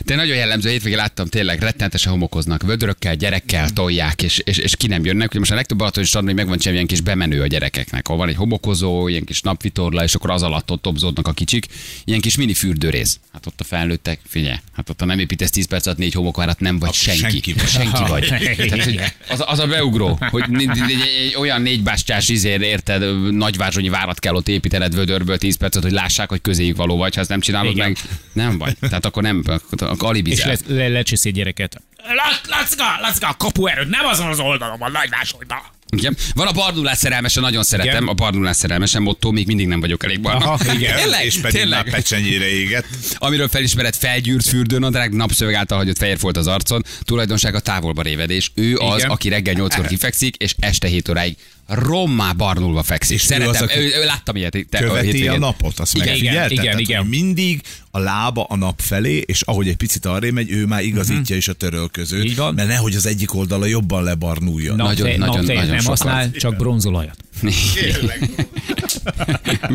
De 0.05 0.15
nagyon 0.15 0.35
jellemző, 0.35 0.69
hétvégén 0.69 0.97
láttam 0.97 1.27
tényleg 1.27 1.61
rettenetesen 1.61 2.11
homokoznak, 2.11 2.63
vödörökkel, 2.63 3.15
gyerekkel 3.15 3.69
tolják, 3.69 4.21
és, 4.21 4.37
és, 4.37 4.57
és 4.57 4.75
ki 4.75 4.87
nem 4.87 5.05
jönnek. 5.05 5.29
Ugye 5.29 5.39
most 5.39 5.51
a 5.51 5.55
legtöbb 5.55 5.77
Balaton 5.77 6.03
strandon 6.03 6.33
még 6.33 6.43
meg 6.43 6.49
van 6.49 6.57
csinálva 6.57 6.75
ilyen 6.75 6.87
kis 6.87 7.01
bemenő 7.01 7.41
a 7.41 7.47
gyerekeknek, 7.47 8.07
ahol 8.07 8.19
van 8.19 8.29
egy 8.29 8.35
homokozó, 8.35 9.07
ilyen 9.07 9.23
kis 9.23 9.41
napvitorla, 9.41 10.03
és 10.03 10.15
akkor 10.15 10.29
az 10.29 10.43
alatt 10.43 10.71
ott 10.71 10.81
topzódnak 10.81 11.27
a 11.27 11.31
kicsik, 11.31 11.65
ilyen 12.05 12.21
kis 12.21 12.37
mini 12.37 12.53
fürdőrész. 12.53 13.19
Hát 13.33 13.45
ott 13.45 13.59
a 13.59 13.63
felnőttek, 13.63 14.19
figyelj, 14.27 14.57
hát 14.73 14.89
ott 14.89 14.99
ha 14.99 15.05
nem 15.05 15.19
építesz 15.19 15.49
10 15.49 15.67
perc 15.67 15.85
alatt 15.85 15.97
négy 15.97 16.13
homokvárat, 16.13 16.59
nem 16.59 16.79
vagy 16.79 16.93
senki. 16.93 17.21
senki 17.21 17.53
vagy. 17.53 17.67
senki 17.67 18.03
vagy. 18.07 18.27
Tehát, 18.69 18.83
hogy 18.83 18.99
az, 19.29 19.43
az, 19.45 19.59
a 19.59 19.67
beugró, 19.67 20.19
hogy 20.29 20.43
egy 20.51 21.35
olyan 21.37 21.61
négybástyás 21.61 22.29
izér, 22.29 22.61
érted, 22.61 23.31
nagyvázsonyi 23.31 23.89
várat 23.89 24.19
kell 24.19 24.33
ott 24.33 24.47
építened 24.47 24.95
vödörből 24.95 25.37
10 25.37 25.55
percet, 25.55 25.83
hogy 25.83 25.91
lássák, 25.91 26.29
hogy 26.29 26.41
közéjük 26.41 26.75
való 26.75 26.97
vagy, 26.97 27.15
ha 27.15 27.21
ezt 27.21 27.29
nem 27.29 27.39
csinálod 27.39 27.71
Igen. 27.71 27.87
meg, 27.87 27.97
nem 28.33 28.57
vagy. 28.57 28.77
Tehát 28.79 29.05
akkor 29.05 29.23
nem, 29.23 29.43
akkor, 29.83 30.09
akkor 30.09 30.27
És 30.27 30.45
le, 30.45 30.57
le, 30.67 30.87
lecseszi 30.87 31.29
a 31.29 31.31
gyereket. 31.31 31.81
Lac- 31.97 32.47
Lacka, 32.47 33.01
lacka, 33.01 33.27
a 33.27 33.35
kapuerőd 33.37 33.89
nem 33.89 34.05
azon 34.05 34.27
az 34.27 34.39
oldalon 34.39 34.79
van, 34.79 34.91
nagy 34.91 35.09
vásárban. 35.09 35.57
Igen. 35.95 36.17
Van 36.35 36.47
a 36.47 36.51
bardulás 36.51 36.97
szerelmese, 36.97 37.39
nagyon 37.41 37.63
szeretem. 37.63 37.93
Igen. 37.93 38.07
A 38.07 38.13
bardulás 38.13 38.55
szerelmese 38.55 38.99
motto, 38.99 39.31
még 39.31 39.47
mindig 39.47 39.67
nem 39.67 39.79
vagyok 39.79 40.03
elég 40.03 40.21
barna. 40.21 40.45
Aha, 40.45 40.73
igen. 40.73 40.95
tényleg, 41.01 41.25
és 41.25 41.35
pedig 41.37 41.59
tényleg. 41.59 41.83
már 41.83 41.93
pecsenyére 41.93 42.45
éget. 42.47 42.85
Amiről 43.15 43.47
felismered 43.47 43.95
felgyűrt 43.95 44.47
fürdőnadrág, 44.47 45.13
napszöveg 45.13 45.53
által 45.53 45.77
hagyott 45.77 45.97
fehér 45.97 46.19
volt 46.19 46.37
az 46.37 46.47
arcon, 46.47 46.83
tulajdonsága 47.01 47.59
távolba 47.59 48.01
révedés. 48.01 48.51
Ő 48.55 48.77
az, 48.77 48.97
Igen. 48.97 49.09
aki 49.09 49.29
reggel 49.29 49.55
8-kor 49.57 49.87
kifekszik, 49.87 50.35
és 50.35 50.55
este 50.59 50.87
7 50.87 51.09
óráig 51.09 51.35
rommá 51.67 52.31
barnulva 52.31 52.83
fekszik. 52.83 53.15
És 53.15 53.23
ő 53.23 53.25
Szeretem, 53.25 53.49
az, 53.49 53.61
aki 53.61 53.79
ő, 53.79 53.91
ő, 54.01 54.05
láttam 54.05 54.35
ilyet. 54.35 54.57
Te, 54.69 54.79
Követi 54.79 54.97
a 54.97 55.01
hétvégén. 55.01 55.39
napot, 55.39 55.79
azt 55.79 55.95
Igen, 55.95 56.07
megfigyelted? 56.07 56.51
igen, 56.51 56.63
Tehát, 56.63 56.79
igen. 56.79 56.99
hogy 57.01 57.09
mindig 57.09 57.61
a 57.91 57.99
lába 57.99 58.43
a 58.43 58.55
nap 58.55 58.81
felé, 58.81 59.23
és 59.25 59.41
ahogy 59.41 59.67
egy 59.67 59.75
picit 59.75 60.05
arra 60.05 60.31
megy, 60.31 60.51
ő 60.51 60.65
már 60.65 60.83
igazítja 60.83 61.35
is 61.35 61.47
a 61.47 61.53
törölközőt. 61.53 62.23
Így 62.25 62.35
van. 62.35 62.53
mert 62.53 62.67
nehogy 62.67 62.95
az 62.95 63.05
egyik 63.05 63.33
oldala 63.35 63.65
jobban 63.65 64.03
lebarnuljon. 64.03 64.75
Napfej, 64.75 64.95
Nagyon, 64.95 65.19
nagyon, 65.19 65.35
napfejet 65.35 65.59
nagyon 65.61 65.75
nem 65.75 65.83
sokat. 65.83 65.97
használ, 65.97 66.31
csak 66.31 66.55
bronzolajat. 66.57 67.15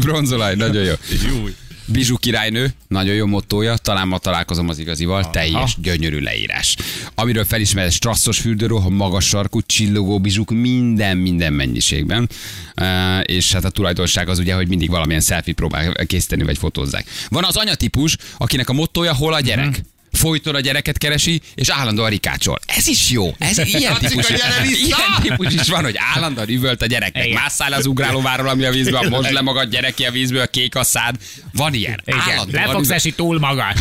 Bronzolaj, 0.01 0.55
nagyon 0.55 0.85
jó. 0.85 0.93
Jó. 1.29 1.49
Bizsú 1.93 2.17
királynő, 2.17 2.73
nagyon 2.89 3.15
jó 3.15 3.27
mottója, 3.27 3.77
talán 3.77 4.09
ma 4.09 4.19
találkozom 4.19 4.69
az 4.69 4.79
igazival, 4.79 5.31
teljes, 5.31 5.77
gyönyörű 5.81 6.19
leírás. 6.19 6.77
Amiről 7.15 7.45
felismered 7.45 7.93
strasszos 7.93 8.39
fürdőruha, 8.39 8.89
magas 8.89 9.27
sarkú, 9.27 9.61
csillogó 9.67 10.21
bizsuk, 10.21 10.51
minden, 10.51 11.17
minden 11.17 11.53
mennyiségben. 11.53 12.29
Uh, 12.81 12.87
és 13.25 13.53
hát 13.53 13.65
a 13.65 13.71
tulajdonság 13.71 14.29
az 14.29 14.39
ugye, 14.39 14.55
hogy 14.55 14.69
mindig 14.69 14.91
valamilyen 14.91 15.21
selfie 15.21 15.55
próbál 15.55 15.93
készíteni, 16.07 16.43
vagy 16.43 16.59
fotózzák. 16.59 17.07
Van 17.29 17.45
az 17.45 17.57
anyatípus, 17.57 18.17
akinek 18.37 18.69
a 18.69 18.73
mottója 18.73 19.15
hol 19.15 19.33
a 19.33 19.41
gyerek. 19.41 19.67
Mhm. 19.67 19.79
Folyton 20.19 20.55
a 20.55 20.61
gyereket 20.61 20.99
keresi, 20.99 21.41
és 21.55 21.69
állandóan 21.69 22.11
rikácsol. 22.11 22.59
Ez 22.67 22.87
is 22.87 23.11
jó. 23.11 23.35
Ez 23.39 23.59
ilyen 23.79 23.95
típus, 23.99 24.31
a 24.31 24.35
ilyen 24.65 24.99
típus 25.23 25.55
is 25.55 25.69
van, 25.69 25.85
hogy 25.85 25.97
állandóan 26.15 26.49
üvölt 26.49 26.83
a 26.83 26.87
gyereknek. 26.87 27.27
Igen. 27.27 27.41
Másszál 27.41 27.73
az 27.73 27.87
ugrálóváról, 27.87 28.49
ami 28.49 28.65
a 28.65 28.71
vízbe, 28.71 29.09
most 29.09 29.31
le 29.31 29.41
magad 29.41 29.71
gyereki 29.71 30.05
a 30.05 30.11
vízből, 30.11 30.49
kék 30.51 30.75
a 30.75 30.83
szád. 30.83 31.17
Van 31.53 31.75
ilyen. 31.75 32.03
Igen, 32.05 32.49
le 32.51 32.69
fogsz 32.71 32.91
esni 32.91 33.11
túl 33.11 33.39
magas. 33.39 33.81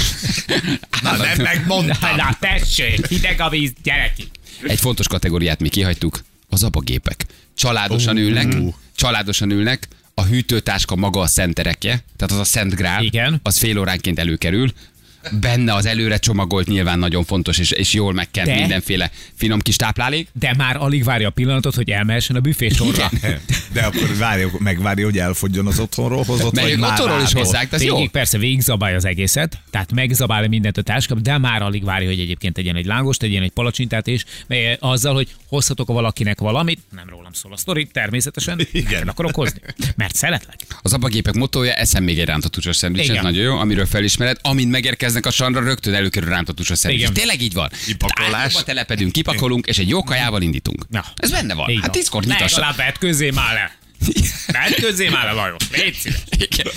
Na, 1.02 1.16
nem 1.18 1.38
megmondtam. 1.38 2.16
Na 2.16 2.38
tessék, 2.40 3.08
hideg 3.08 3.42
a 3.42 3.50
víz, 3.50 3.74
gyereki. 3.84 4.28
Egy 4.64 4.80
fontos 4.80 5.08
kategóriát 5.08 5.60
mi 5.60 5.70
kihagytuk, 5.70 6.24
az 6.50 6.64
abagépek. 6.64 7.26
Családosan 7.56 8.18
ülnek, 8.18 8.56
családosan 8.96 9.52
ülnek, 9.52 9.88
a 10.14 10.24
hűtőtáska 10.24 10.96
maga 10.96 11.20
a 11.20 11.28
szenterekje, 11.28 12.04
tehát 12.18 12.34
az 12.34 12.40
a 12.40 12.44
szent 12.44 12.76
grál, 12.76 13.04
Igen. 13.04 13.40
az 13.44 13.58
fél 13.58 13.80
óránként 13.80 14.20
előkerül, 14.20 14.72
benne 15.32 15.74
az 15.74 15.86
előre 15.86 16.18
csomagolt 16.18 16.68
nyilván 16.68 17.00
nagyon 17.00 17.24
fontos, 17.24 17.58
és, 17.58 17.72
és 17.72 17.94
jól 17.94 18.14
megkent 18.14 18.48
De? 18.48 18.56
mindenféle 18.56 19.12
finom 19.36 19.60
kis 19.60 19.76
táplálék. 19.76 20.28
De 20.34 20.54
már 20.58 20.76
alig 20.78 21.04
várja 21.04 21.28
a 21.28 21.32
pillanatot, 21.32 21.76
hogy 21.76 21.90
elmehessen 21.90 22.36
a 22.36 22.40
büfé 22.40 22.70
sorra. 22.70 23.12
De 23.74 23.82
akkor 23.82 24.16
várja, 24.18 24.50
megvárja, 24.58 25.06
hogy 25.06 25.18
elfogjon 25.18 25.68
az 25.68 25.80
otthonról 25.80 26.24
hozott, 26.24 26.54
Mert 26.54 26.68
vagy 26.68 26.78
már 26.78 26.92
otthonról 26.92 27.22
is 27.22 27.34
hozzák, 27.34 27.74
ez 27.74 27.84
jó. 27.84 28.08
Persze 28.08 28.38
végig 28.38 28.62
zabálja 28.62 28.96
az 28.96 29.06
egészet, 29.06 29.58
tehát 29.70 29.92
megzabálja 29.92 30.50
mindent 30.50 30.78
a 30.78 30.82
táskában, 30.82 31.24
de 31.24 31.38
már 31.38 31.62
alig 31.62 31.84
várja, 31.84 32.08
hogy 32.08 32.20
egyébként 32.20 32.54
tegyen 32.54 32.76
egy 32.76 32.86
lángost, 32.86 33.20
tegyen 33.20 33.44
egy 33.44 33.52
palacsintát 33.52 34.08
is, 34.08 34.26
mert 34.48 34.82
azzal, 34.82 35.14
hogy 35.14 35.36
hozhatok 35.48 35.90
a 35.90 35.94
valakinek 35.94 36.40
valamit, 36.40 36.80
nem 36.96 37.10
rólam 37.10 37.34
szól 37.34 37.54
a 37.54 37.58
sztori, 37.58 37.86
természetesen, 37.86 38.60
Igen. 38.72 38.92
Igen. 38.92 39.08
akarok 39.08 39.36
hozni, 39.36 39.60
mert 39.96 40.16
szeretlek. 40.16 40.56
Az 40.82 40.94
abagépek 40.94 41.34
motója, 41.34 41.74
eszem 41.74 42.04
még 42.04 42.20
egy 42.20 42.26
rántott 42.26 42.56
Igen. 42.92 43.24
nagyon 43.24 43.44
jó, 43.44 43.58
amiről 43.58 43.86
felismered, 43.86 44.38
amint 44.42 44.72
megérkeznek 44.72 45.17
érkeznek 45.18 45.26
a 45.26 45.32
strandra, 45.32 45.62
rögtön 45.72 45.94
előkerül 45.94 46.30
rántott 46.30 46.58
húsos 46.58 46.78
szerint. 46.78 47.02
És 47.02 47.10
tényleg 47.14 47.42
így 47.42 47.54
van. 47.54 47.70
Kipakolás. 47.86 48.44
Ágyba 48.44 48.64
telepedünk, 48.64 49.12
kipakolunk, 49.12 49.66
és 49.66 49.78
egy 49.78 49.90
jó 49.90 50.04
kajával 50.04 50.42
indítunk. 50.42 50.88
Na. 50.90 51.06
Ez 51.16 51.32
benne 51.32 51.54
van. 51.54 51.70
Így 51.70 51.80
Hát 51.82 51.92
tízkor 51.92 52.24
nyitassa. 52.24 52.60
legalább 52.60 52.78
vetkőzzél 52.78 53.32
már 53.32 53.54
le. 53.54 53.76
Vetkőzzél 54.48 55.12
már 55.12 55.26
le, 55.26 55.32
Lajos. 55.32 55.64
Igen. 56.30 56.68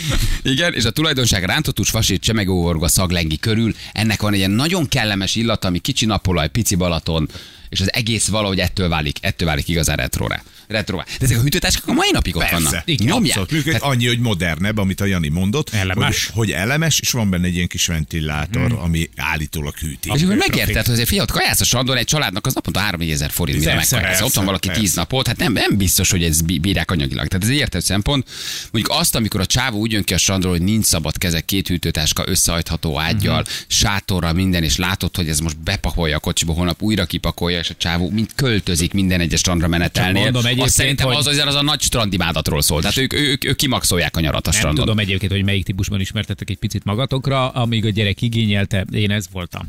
Igen, 0.43 0.75
és 0.75 0.85
a 0.85 0.91
tulajdonság 0.91 1.45
rántott 1.45 1.89
vasít 1.91 2.23
csemegóorga 2.23 2.89
szaglengi 2.89 3.39
körül, 3.39 3.75
ennek 3.93 4.21
van 4.23 4.33
egy 4.33 4.39
ilyen 4.39 4.51
nagyon 4.51 4.89
kellemes 4.89 5.35
illata, 5.35 5.69
ami 5.69 5.79
kicsi 5.79 6.07
napolaj, 6.07 6.49
pici 6.49 6.75
Balaton, 6.75 7.29
és 7.69 7.81
az 7.81 7.93
egész 7.93 8.27
valahogy 8.27 8.59
ettől 8.59 8.89
válik, 8.89 9.17
ettől 9.21 9.49
válik 9.49 9.69
igazán 9.69 9.97
retróra. 9.97 10.43
Retróra. 10.71 11.05
De 11.19 11.25
ezek 11.25 11.39
a 11.39 11.41
hűtőtáskák 11.41 11.89
a 11.89 11.93
mai 11.93 12.09
napig 12.13 12.37
ott 12.37 12.49
vannak. 12.51 12.83
Igen, 12.85 13.07
Nyomják. 13.07 13.37
Abszolút 13.37 13.51
működik. 13.65 13.83
Annyi, 13.83 14.07
hogy 14.07 14.19
modernebb, 14.19 14.79
amit 14.79 15.01
a 15.01 15.05
Jani 15.05 15.29
mondott. 15.29 15.71
Elemes. 15.71 16.27
Hogy, 16.27 16.35
hogy 16.35 16.51
elemes, 16.51 17.01
és 17.01 17.11
van 17.11 17.31
benne 17.31 17.47
egy 17.47 17.55
ilyen 17.55 17.67
kis 17.67 17.87
ventilátor, 17.87 18.73
ami 18.81 19.11
állítólag 19.17 19.75
hűti. 19.77 20.11
És 20.15 20.23
akkor 20.23 20.37
megérted, 20.37 20.85
hogy 20.85 20.93
azért 20.95 21.09
figyelj, 21.09 21.27
kajász 21.33 21.61
a 21.61 21.65
strandon 21.65 21.97
egy 21.97 22.07
családnak 22.07 22.47
az 22.47 22.55
naponta 22.55 22.81
3 22.81 23.01
ezer 23.01 23.31
forint, 23.31 23.59
mire 23.59 23.75
megkajász. 23.75 24.21
Ott 24.21 24.33
van 24.33 24.45
valaki 24.45 24.67
persze. 24.67 24.83
10 24.83 24.95
napot, 24.95 25.27
hát 25.27 25.37
nem, 25.37 25.53
nem 25.53 25.77
biztos, 25.77 26.11
hogy 26.11 26.23
ez 26.25 26.41
bí- 26.41 26.61
bírják 26.61 26.91
anyagilag. 26.91 27.27
Tehát 27.27 27.45
ez 27.45 27.51
egy 27.51 27.57
értelmű 27.57 27.87
szempont. 27.87 28.29
Mondjuk 28.71 28.97
azt, 28.99 29.15
amikor 29.15 29.41
a 29.41 29.47
csávó 29.47 29.79
úgy 29.79 29.93
jön 29.93 30.03
ki 30.05 30.15
a 30.15 30.19
strandról, 30.19 30.53
hogy 30.53 30.63
nincs 30.63 30.85
szabad 30.85 31.19
kezek, 31.19 31.45
két 31.45 31.69
hűtőtáska 31.69 32.25
összehajtható 32.27 32.99
ágyjal, 33.01 33.41
Mhm. 33.41 33.51
sátorral, 33.67 34.33
minden, 34.33 34.63
és 34.63 34.77
látod, 34.77 35.17
hogy 35.17 35.29
ez 35.29 35.39
most 35.41 35.59
bepakolja 35.59 36.17
a 36.17 36.21
kocsiba, 36.21 36.53
holnap 36.53 36.83
újra 36.83 37.05
kipakolja, 37.05 37.59
és 37.59 37.71
a 37.71 37.75
csávó 37.79 38.11
mint 38.11 38.33
költözik 38.35 38.93
minden 38.93 39.21
egyes 39.21 39.39
strandra 39.41 39.69
menetelnél. 39.69 40.23
mondom 40.23 40.43
Azt 40.63 40.81
egyébként, 40.81 40.99
szerintem 40.99 41.07
hogy- 41.07 41.17
az, 41.17 41.47
az, 41.47 41.47
az 41.47 41.55
a 41.55 41.63
nagy 41.63 41.81
strandimádatról 41.81 42.63
szól. 42.63 42.81
Tehát 42.81 42.97
ők, 42.97 43.13
ők, 43.13 43.45
ők 43.45 43.57
kimaxolják 43.57 44.17
a 44.17 44.21
nyarat 44.21 44.47
a 44.47 44.51
Nem 44.51 44.59
strandon. 44.59 44.85
tudom 44.85 44.99
egyébként, 44.99 45.33
hogy 45.33 45.45
melyik 45.45 45.65
típusban 45.65 46.01
ismertetek 46.01 46.51
egy 46.51 46.59
picit 46.59 46.85
magatokra, 46.85 47.49
amíg 47.49 47.85
a 47.85 47.91
gyerek 47.91 48.23
igényelte, 48.23 48.85
én 48.93 49.11
ez 49.11 49.27
voltam. 49.33 49.69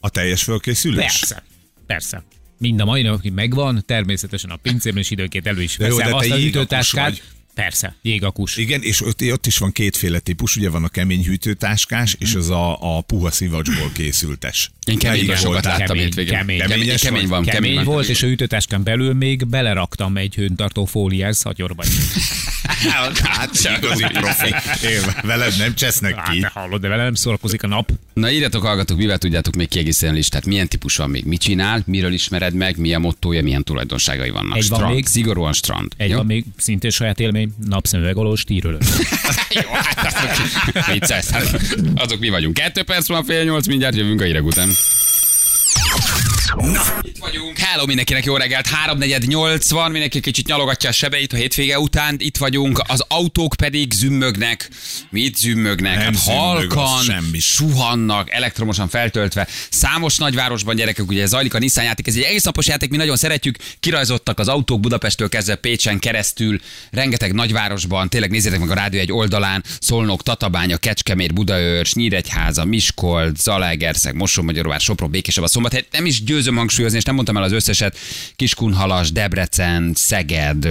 A 0.00 0.08
teljes 0.08 0.42
fölkészülés? 0.42 0.98
Persze, 1.18 1.42
persze. 1.86 2.22
Mind 2.58 2.80
a 2.80 2.84
mai 2.84 3.02
napig 3.02 3.32
megvan, 3.32 3.82
természetesen 3.86 4.50
a 4.50 4.56
pincében 4.56 5.00
is 5.00 5.10
időnként 5.10 5.46
elő 5.46 5.62
is 5.62 5.76
veszem 5.76 6.12
azt 6.12 6.12
a 6.14 6.22
jégakus 6.22 6.42
hűtőtáskát. 6.44 7.08
vagy. 7.08 7.22
Persze, 7.54 7.94
jégakus. 8.02 8.56
Igen, 8.56 8.82
és 8.82 9.02
ott, 9.06 9.22
ott 9.32 9.46
is 9.46 9.58
van 9.58 9.72
kétféle 9.72 10.18
típus, 10.18 10.56
ugye 10.56 10.70
van 10.70 10.84
a 10.84 10.88
kemény 10.88 11.24
hűtőtáskás, 11.24 12.16
és 12.18 12.34
az 12.34 12.50
a, 12.50 12.96
a 12.96 13.00
puha 13.00 13.30
szivacsból 13.30 13.90
készültes. 13.92 14.70
Én 14.86 14.98
sokat 15.00 15.42
voltál? 15.42 15.62
láttam 15.62 15.86
Kemény, 15.86 16.02
hétvégén. 16.02 16.32
kemény. 16.32 16.58
kemény, 16.58 16.96
kemény 16.96 17.20
vagy? 17.20 17.28
van, 17.28 17.44
Kemény, 17.44 17.70
kemény 17.70 17.84
volt, 17.84 18.08
és 18.08 18.22
a 18.22 18.26
hűtőtáskán 18.26 18.82
belül 18.82 19.14
még 19.14 19.46
beleraktam 19.46 20.16
egy 20.16 20.34
hőntartó 20.34 20.84
fóliás 20.84 21.36
szatyorba. 21.36 21.84
Hát, 23.22 23.50
igazi 23.78 24.04
profi. 24.12 24.54
Én, 24.86 25.00
veled 25.22 25.56
nem 25.58 25.74
csesznek 25.74 26.14
Hát, 26.14 26.30
ki. 26.32 26.40
te 26.40 26.50
hallod, 26.54 26.80
de 26.80 26.88
vele 26.88 27.02
nem 27.02 27.14
szórakozik 27.14 27.62
a 27.62 27.66
nap. 27.66 27.90
Na 28.12 28.30
írjatok, 28.30 28.62
hallgatók, 28.62 28.96
mivel 28.98 29.18
tudjátok 29.18 29.54
még 29.56 29.68
kiegészíteni 29.68 30.12
a 30.12 30.14
listát. 30.16 30.46
Milyen 30.46 30.68
típus 30.68 30.96
van 30.96 31.10
még? 31.10 31.24
Mit 31.24 31.40
csinál? 31.40 31.82
Miről 31.86 32.12
ismered 32.12 32.54
meg? 32.54 32.78
Milyen 32.78 33.00
mottója? 33.00 33.42
Milyen 33.42 33.64
tulajdonságai 33.64 34.30
vannak? 34.30 34.56
Egy 34.56 34.68
van 34.68 34.78
strand. 34.78 34.94
még. 34.94 35.06
Szigorúan 35.06 35.52
strand. 35.52 35.92
Egy 35.96 36.10
Jó? 36.10 36.16
van 36.16 36.26
még 36.26 36.44
szintén 36.56 36.90
saját 36.90 37.20
élmény, 37.20 37.39
napszemüveg 37.64 38.16
alól 38.16 38.36
stírölő. 38.36 38.78
Jó, 39.62 39.70
hát 39.72 40.06
azok. 40.06 40.30
Hát, 41.30 41.42
azok 41.94 42.18
mi 42.18 42.28
vagyunk. 42.28 42.54
Kettő 42.54 42.82
perc 42.82 43.08
van, 43.08 43.24
fél 43.24 43.44
nyolc, 43.44 43.66
mindjárt 43.66 43.96
jövünk 43.96 44.20
a 44.20 44.24
hírek 44.24 44.44
után. 44.44 44.68
Na, 46.56 46.82
itt 47.02 47.18
vagyunk. 47.18 47.58
Hello 47.58 47.86
mindenkinek, 47.86 48.24
jó 48.24 48.36
reggelt. 48.36 48.68
3.48 48.86 49.66
van, 49.68 49.90
mindenki 49.90 50.20
kicsit 50.20 50.46
nyalogatja 50.46 50.88
a 50.88 50.92
sebeit 50.92 51.32
a 51.32 51.36
hétvége 51.36 51.78
után. 51.78 52.16
Itt 52.18 52.36
vagyunk, 52.36 52.80
az 52.86 53.04
autók 53.08 53.54
pedig 53.58 53.92
zümmögnek. 53.92 54.68
Mit 55.10 55.36
zümmögnek? 55.36 55.94
Nem 55.94 56.04
hát 56.04 56.14
zümmög, 56.14 56.40
halkan, 56.72 57.04
suhannak, 57.38 58.30
elektromosan 58.30 58.88
feltöltve. 58.88 59.46
Számos 59.70 60.16
nagyvárosban 60.16 60.76
gyerekek, 60.76 61.08
ugye 61.08 61.26
zajlik 61.26 61.54
a 61.54 61.58
Nissan 61.58 61.84
játék, 61.84 62.06
ez 62.06 62.14
egy 62.14 62.22
egész 62.22 62.44
napos 62.44 62.66
játék, 62.66 62.90
mi 62.90 62.96
nagyon 62.96 63.16
szeretjük. 63.16 63.56
Kirajzottak 63.80 64.38
az 64.38 64.48
autók 64.48 64.80
Budapesttől 64.80 65.28
kezdve 65.28 65.54
Pécsen 65.54 65.98
keresztül, 65.98 66.60
rengeteg 66.90 67.32
nagyvárosban, 67.32 68.08
tényleg 68.08 68.30
nézzétek 68.30 68.58
meg 68.58 68.70
a 68.70 68.74
rádió 68.74 69.00
egy 69.00 69.12
oldalán, 69.12 69.64
Szolnok, 69.80 70.22
Tatabánya, 70.22 70.76
Kecskemét, 70.76 71.34
Budaörs, 71.34 71.94
Nyíregyháza, 71.94 72.64
Miskolc, 72.64 73.42
Zalaegerszeg, 73.42 74.14
Mosonmagyaróvár, 74.14 74.80
Sopron, 74.80 75.10
Békéscsaba, 75.10 75.48
Szombathely. 75.48 75.79
Nem 75.90 76.06
is 76.06 76.24
győzöm 76.24 76.56
hangsúlyozni, 76.56 76.98
és 76.98 77.04
nem 77.04 77.14
mondtam 77.14 77.36
el 77.36 77.42
az 77.42 77.52
összeset. 77.52 77.98
Kiskunhalas, 78.36 79.12
Debrecen, 79.12 79.92
Szeged, 79.94 80.68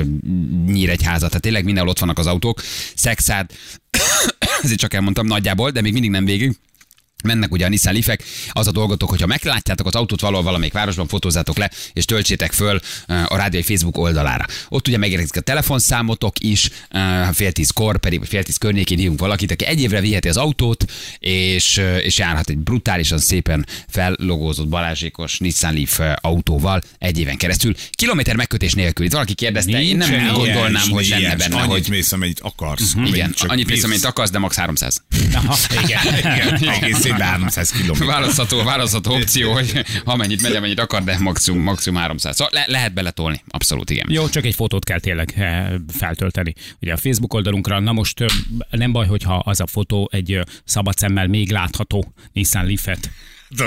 Nyíregyháza, 0.66 1.28
tehát 1.28 1.42
tényleg 1.42 1.64
mindenhol 1.64 1.92
ott 1.92 2.00
vannak 2.00 2.18
az 2.20 2.28
autók. 2.28 2.62
Szexád, 2.96 3.52
ezért 4.64 4.80
csak 4.80 4.94
elmondtam 4.94 5.28
nagyjából, 5.28 5.72
de 5.72 5.82
még 5.82 5.94
mindig 5.94 6.12
nem 6.12 6.26
végig. 6.26 6.58
Mennek 7.24 7.52
ugye 7.52 7.66
a 7.66 7.70
Nissan 7.70 7.94
Leafek, 7.94 8.24
az 8.52 8.68
a 8.68 8.72
dolgotok, 8.72 9.10
hogyha 9.10 9.26
meglátjátok 9.28 9.88
az 9.88 9.96
autót 9.96 10.22
valahol 10.22 10.44
valamelyik 10.44 10.74
városban, 10.74 11.08
fotózzátok 11.08 11.58
le, 11.58 11.72
és 11.94 12.06
töltsétek 12.06 12.52
föl 12.52 12.80
eh, 13.08 13.32
a 13.32 13.36
rádiói 13.36 13.64
Facebook 13.64 13.98
oldalára. 13.98 14.46
Ott 14.70 14.88
ugye 14.88 14.98
megérkezik 14.98 15.36
a 15.36 15.40
telefonszámotok 15.42 16.40
is, 16.40 16.70
eh, 16.90 17.30
fél 17.34 17.52
tízkor 17.52 17.98
pedig, 18.00 18.20
vagy 18.20 18.28
fél 18.28 18.44
tíz 18.44 18.58
környékén 18.58 18.98
hívunk 18.98 19.20
valakit, 19.20 19.52
aki 19.52 19.66
egy 19.66 19.82
évre 19.82 20.00
viheti 20.02 20.28
az 20.30 20.38
autót, 20.38 20.86
és, 21.20 21.78
eh, 21.78 22.04
és 22.06 22.18
járhat 22.18 22.50
egy 22.50 22.58
brutálisan 22.58 23.18
szépen 23.18 23.66
fellogózott 23.88 24.68
balázsékos 24.68 25.38
Nissan 25.40 25.74
Leaf 25.74 26.00
autóval 26.22 26.82
egy 27.00 27.20
éven 27.20 27.38
keresztül. 27.38 27.74
Kilométer 27.92 28.36
megkötés 28.36 28.74
nélkül. 28.74 29.06
Itt 29.06 29.12
valaki 29.12 29.34
kérdezte, 29.34 29.82
én 29.82 29.98
nem 29.98 30.10
Nincsen 30.10 30.34
gondolnám, 30.34 30.70
Ilyes, 30.72 30.88
hogy 30.90 31.08
lenne 31.08 31.22
ilyes. 31.22 31.36
benne, 31.36 31.56
Annyit 31.56 31.72
hogy 31.72 31.86
mész, 31.90 32.12
amennyit 32.12 32.40
akarsz. 32.40 32.92
igen, 32.94 33.06
amennyit 33.06 33.36
csak 33.36 33.52
annyit 33.52 33.68
mész, 33.68 33.84
amennyit 33.84 34.06
akarsz, 34.06 34.30
de 34.32 34.40
max 34.40 34.56
300. 34.56 35.04
Aha, 35.34 35.56
igen. 35.84 36.18
Igen, 36.18 36.70
egész 36.70 37.06
évben 37.10 37.28
300 37.28 37.72
km. 37.72 38.06
Választható, 38.06 38.64
választható 38.64 39.14
opció, 39.14 39.52
hogy 39.52 39.86
amennyit 40.04 40.42
megy, 40.42 40.56
amennyit 40.56 40.80
akar, 40.80 41.04
de 41.04 41.18
maximum, 41.20 41.62
maximum 41.62 42.00
300. 42.02 42.36
Szóval 42.36 42.54
le, 42.54 42.64
lehet 42.68 42.94
beletolni, 42.94 43.44
abszolút 43.48 43.90
igen. 43.90 44.06
Jó, 44.10 44.30
csak 44.30 44.46
egy 44.46 44.56
fotót 44.56 44.84
kell 44.84 45.00
tényleg 45.00 45.34
eh, 45.36 45.68
feltölteni. 45.88 46.54
Ugye 46.82 46.94
a 46.94 46.98
Facebook 46.98 47.34
oldalunkra, 47.34 47.80
na 47.80 47.92
most 47.92 48.26
nem 48.70 48.92
baj, 48.92 49.08
hogyha 49.08 49.36
az 49.38 49.60
a 49.60 49.68
fotó 49.68 50.10
egy 50.12 50.40
szabad 50.64 50.98
szemmel 50.98 51.28
még 51.28 51.52
látható 51.52 52.14
Nissan 52.34 52.66
Leaf-et 52.66 53.10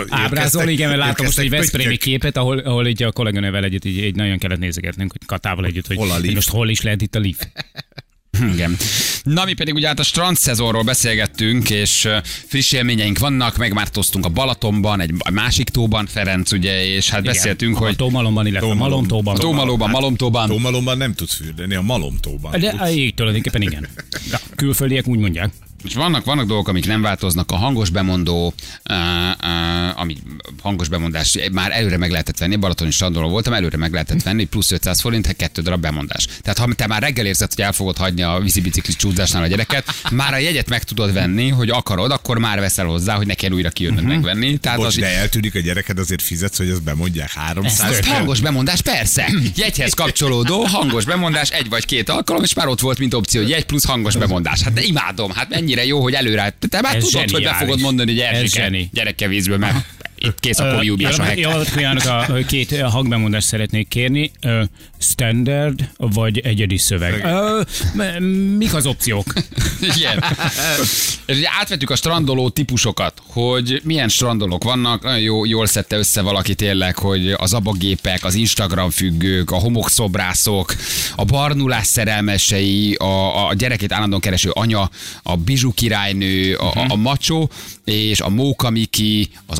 ábrázol. 0.09 0.69
Igen, 0.69 0.89
mert 0.89 1.01
látom 1.01 1.27
most 1.27 1.39
egy 1.39 1.51
Veszprémi 1.51 1.97
képet, 1.97 2.37
ahol, 2.37 2.59
ahol 2.59 2.87
így 2.87 3.03
a 3.03 3.13
kolléganővel 3.13 3.65
együtt 3.65 3.85
így, 3.85 3.97
így 3.97 4.15
nagyon 4.15 4.39
kellett 4.39 4.59
nézegetnünk, 4.59 5.13
hogy 5.13 5.27
Katával 5.27 5.65
együtt, 5.65 5.87
hogy, 5.87 5.97
Hol 5.97 6.11
a 6.11 6.15
hogy 6.15 6.35
most 6.35 6.51
hol 6.51 6.69
is 6.69 6.83
lehet 6.83 7.03
itt 7.03 7.15
a 7.15 7.21
Leaf. 7.21 7.39
Igen. 8.41 8.77
Na, 9.23 9.45
mi 9.45 9.53
pedig 9.53 9.75
ugye 9.75 9.87
hát 9.87 9.99
a 9.99 10.03
strand 10.03 10.37
szezonról 10.37 10.83
beszélgettünk, 10.83 11.71
és 11.71 12.09
friss 12.23 12.73
élményeink 12.73 13.19
vannak, 13.19 13.57
megmártoztunk 13.57 14.25
a 14.25 14.29
Balatonban, 14.29 15.01
egy 15.01 15.13
másik 15.33 15.69
tóban, 15.69 16.07
Ferenc, 16.07 16.53
ugye, 16.53 16.87
és 16.87 17.11
hát 17.11 17.23
beszéltünk, 17.23 17.77
a 17.77 17.79
hogy 17.79 17.97
Tómalomban, 17.97 18.47
illetve 18.47 18.67
a 18.67 18.71
Tómalom. 18.71 18.91
Malomtóban. 18.93 19.37
a 19.37 19.39
Tómalóban, 19.39 19.91
Malomtóban, 19.91 20.49
Tómalomban 20.49 20.97
nem 20.97 21.15
tudsz 21.15 21.35
fürdeni, 21.35 21.75
a 21.75 21.83
Malomtóban. 21.83 22.61
De 22.61 22.93
így 22.93 23.15
tulajdonképpen 23.15 23.63
igen. 23.63 23.89
De 24.31 24.41
külföldiek 24.57 25.07
úgy 25.07 25.19
mondják. 25.19 25.53
És 25.85 25.95
vannak, 25.95 26.25
vannak 26.25 26.47
dolgok, 26.47 26.69
amik 26.69 26.87
nem 26.87 27.03
változnak. 27.03 27.51
A 27.51 27.57
hangos 27.57 27.91
bemondó, 27.91 28.55
uh, 28.91 28.97
uh, 28.97 30.01
ami 30.01 30.17
hangos 30.63 30.89
bemondás, 30.89 31.39
már 31.53 31.71
előre 31.71 31.97
meg 31.97 32.11
lehetett 32.11 32.39
venni, 32.39 32.57
Balatoni 32.57 32.91
strandon 32.91 33.31
voltam, 33.31 33.53
előre 33.53 33.77
meg 33.77 33.93
lehetett 33.93 34.23
venni, 34.23 34.45
plusz 34.45 34.71
500 34.71 35.01
forint, 35.01 35.27
hát 35.27 35.37
kettő 35.37 35.63
darab 35.63 35.81
bemondás. 35.81 36.27
Tehát 36.43 36.59
ha 36.59 36.75
te 36.75 36.87
már 36.87 37.03
reggel 37.03 37.27
érzed, 37.27 37.55
hogy 37.55 37.65
el 37.65 37.73
fogod 37.73 37.97
hagyni 37.97 38.23
a 38.23 38.39
vízibiciklis 38.43 38.97
csúszásnál 38.97 39.43
a 39.43 39.47
gyereket, 39.47 39.95
már 40.11 40.35
a 40.35 40.39
jegyet 40.39 40.69
meg 40.69 40.83
tudod 40.83 41.13
venni, 41.13 41.49
hogy 41.49 41.71
akarod, 41.71 42.11
akkor 42.11 42.39
már 42.39 42.61
veszel 42.61 42.87
hozzá, 42.87 43.17
hogy 43.17 43.27
ne 43.27 43.35
kell 43.35 43.51
újra 43.51 43.71
kijönnöd 43.71 44.05
megvenni. 44.05 44.59
Tehát 44.59 44.79
Bocs, 44.79 44.87
az, 44.87 44.97
de 44.97 45.17
eltűnik 45.19 45.55
a 45.55 45.59
gyereked, 45.59 45.99
azért 45.99 46.23
fizetsz, 46.23 46.57
hogy 46.57 46.69
ezt 46.69 46.83
bemondják 46.83 47.33
300 47.33 47.91
ezt 47.91 48.05
hangos 48.05 48.41
bemondás, 48.41 48.83
persze. 48.83 49.33
Jegyhez 49.57 49.93
kapcsolódó 49.93 50.65
hangos 50.65 51.05
bemondás, 51.05 51.51
egy 51.51 51.69
vagy 51.69 51.85
két 51.85 52.09
alkalom, 52.09 52.43
és 52.43 52.55
már 52.55 52.69
ott 52.69 52.81
volt, 52.81 52.99
mint 52.99 53.15
opció, 53.15 53.41
hogy 53.41 53.51
jegy 53.51 53.65
plusz 53.65 53.85
hangos 53.85 54.17
bemondás. 54.17 54.63
Hát 54.63 54.73
de 54.73 54.83
imádom, 54.83 55.31
hát 55.31 55.49
mennyire 55.75 55.85
jó, 55.95 56.03
hogy 56.03 56.15
előre. 56.15 56.55
Te 56.69 56.81
már 56.81 56.97
Ez 56.97 57.05
tudod, 57.05 57.21
hogy 57.21 57.31
be 57.31 57.39
zseniális. 57.39 57.59
fogod 57.61 57.81
mondani, 57.81 58.11
hogy 58.11 58.21
Erzsike, 58.21 58.63
zseni. 58.63 58.89
gyerekkel 58.93 59.29
vízből, 59.29 59.59
mert 59.59 59.77
itt 60.27 60.41
kész 60.41 60.59
a 60.59 60.75
kóliúbiás 60.75 61.19
a 61.19 61.23
hek. 61.23 61.39
Jó, 61.39 61.51
kívánok, 61.75 62.05
a 62.05 62.35
két 62.47 62.81
hangbemondást 62.81 63.47
szeretnék 63.47 63.89
kérni. 63.89 64.31
Standard 64.99 65.89
vagy 65.97 66.39
egyedi 66.39 66.79
szöveg? 66.79 67.27
Mik 68.57 68.75
az 68.75 68.87
opciók? 68.87 69.33
Igen. 69.97 70.25
Átvettük 71.61 71.91
a 71.91 71.97
strandoló 71.97 72.49
típusokat, 72.49 73.23
hogy 73.27 73.81
milyen 73.85 74.09
strandolók 74.09 74.65
vannak. 74.65 75.03
Nagyon 75.03 75.21
jó, 75.21 75.45
jól 75.45 75.67
szedte 75.67 75.97
össze 75.97 76.21
valaki 76.21 76.55
tényleg, 76.55 76.99
hogy 76.99 77.31
az 77.31 77.53
abagépek, 77.53 78.25
az 78.25 78.35
Instagram 78.35 78.91
függők, 78.91 79.51
a 79.51 79.57
homokszobrászok, 79.57 80.75
a 81.17 81.25
barnulás 81.25 81.87
szerelmesei, 81.87 82.95
a, 82.95 83.47
a 83.49 83.55
gyerekét 83.55 83.93
állandóan 83.93 84.21
kereső 84.21 84.51
anya, 84.51 84.91
a 85.23 85.37
bizsu 85.37 85.73
királynő, 85.73 86.55
a, 86.55 86.67
a, 86.67 86.85
a 86.89 86.97
macsó, 86.97 87.51
és 87.85 88.21
a 88.21 88.29
móka 88.29 88.71
Miki, 88.71 89.29
az 89.47 89.59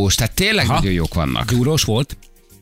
alvós, 0.00 0.14
tehát 0.14 0.34
tényleg 0.34 0.64
Aha. 0.64 0.74
nagyon 0.74 0.92
jók 0.92 1.14
vannak. 1.14 1.50
Gyúrós 1.50 1.82
volt? 1.82 2.16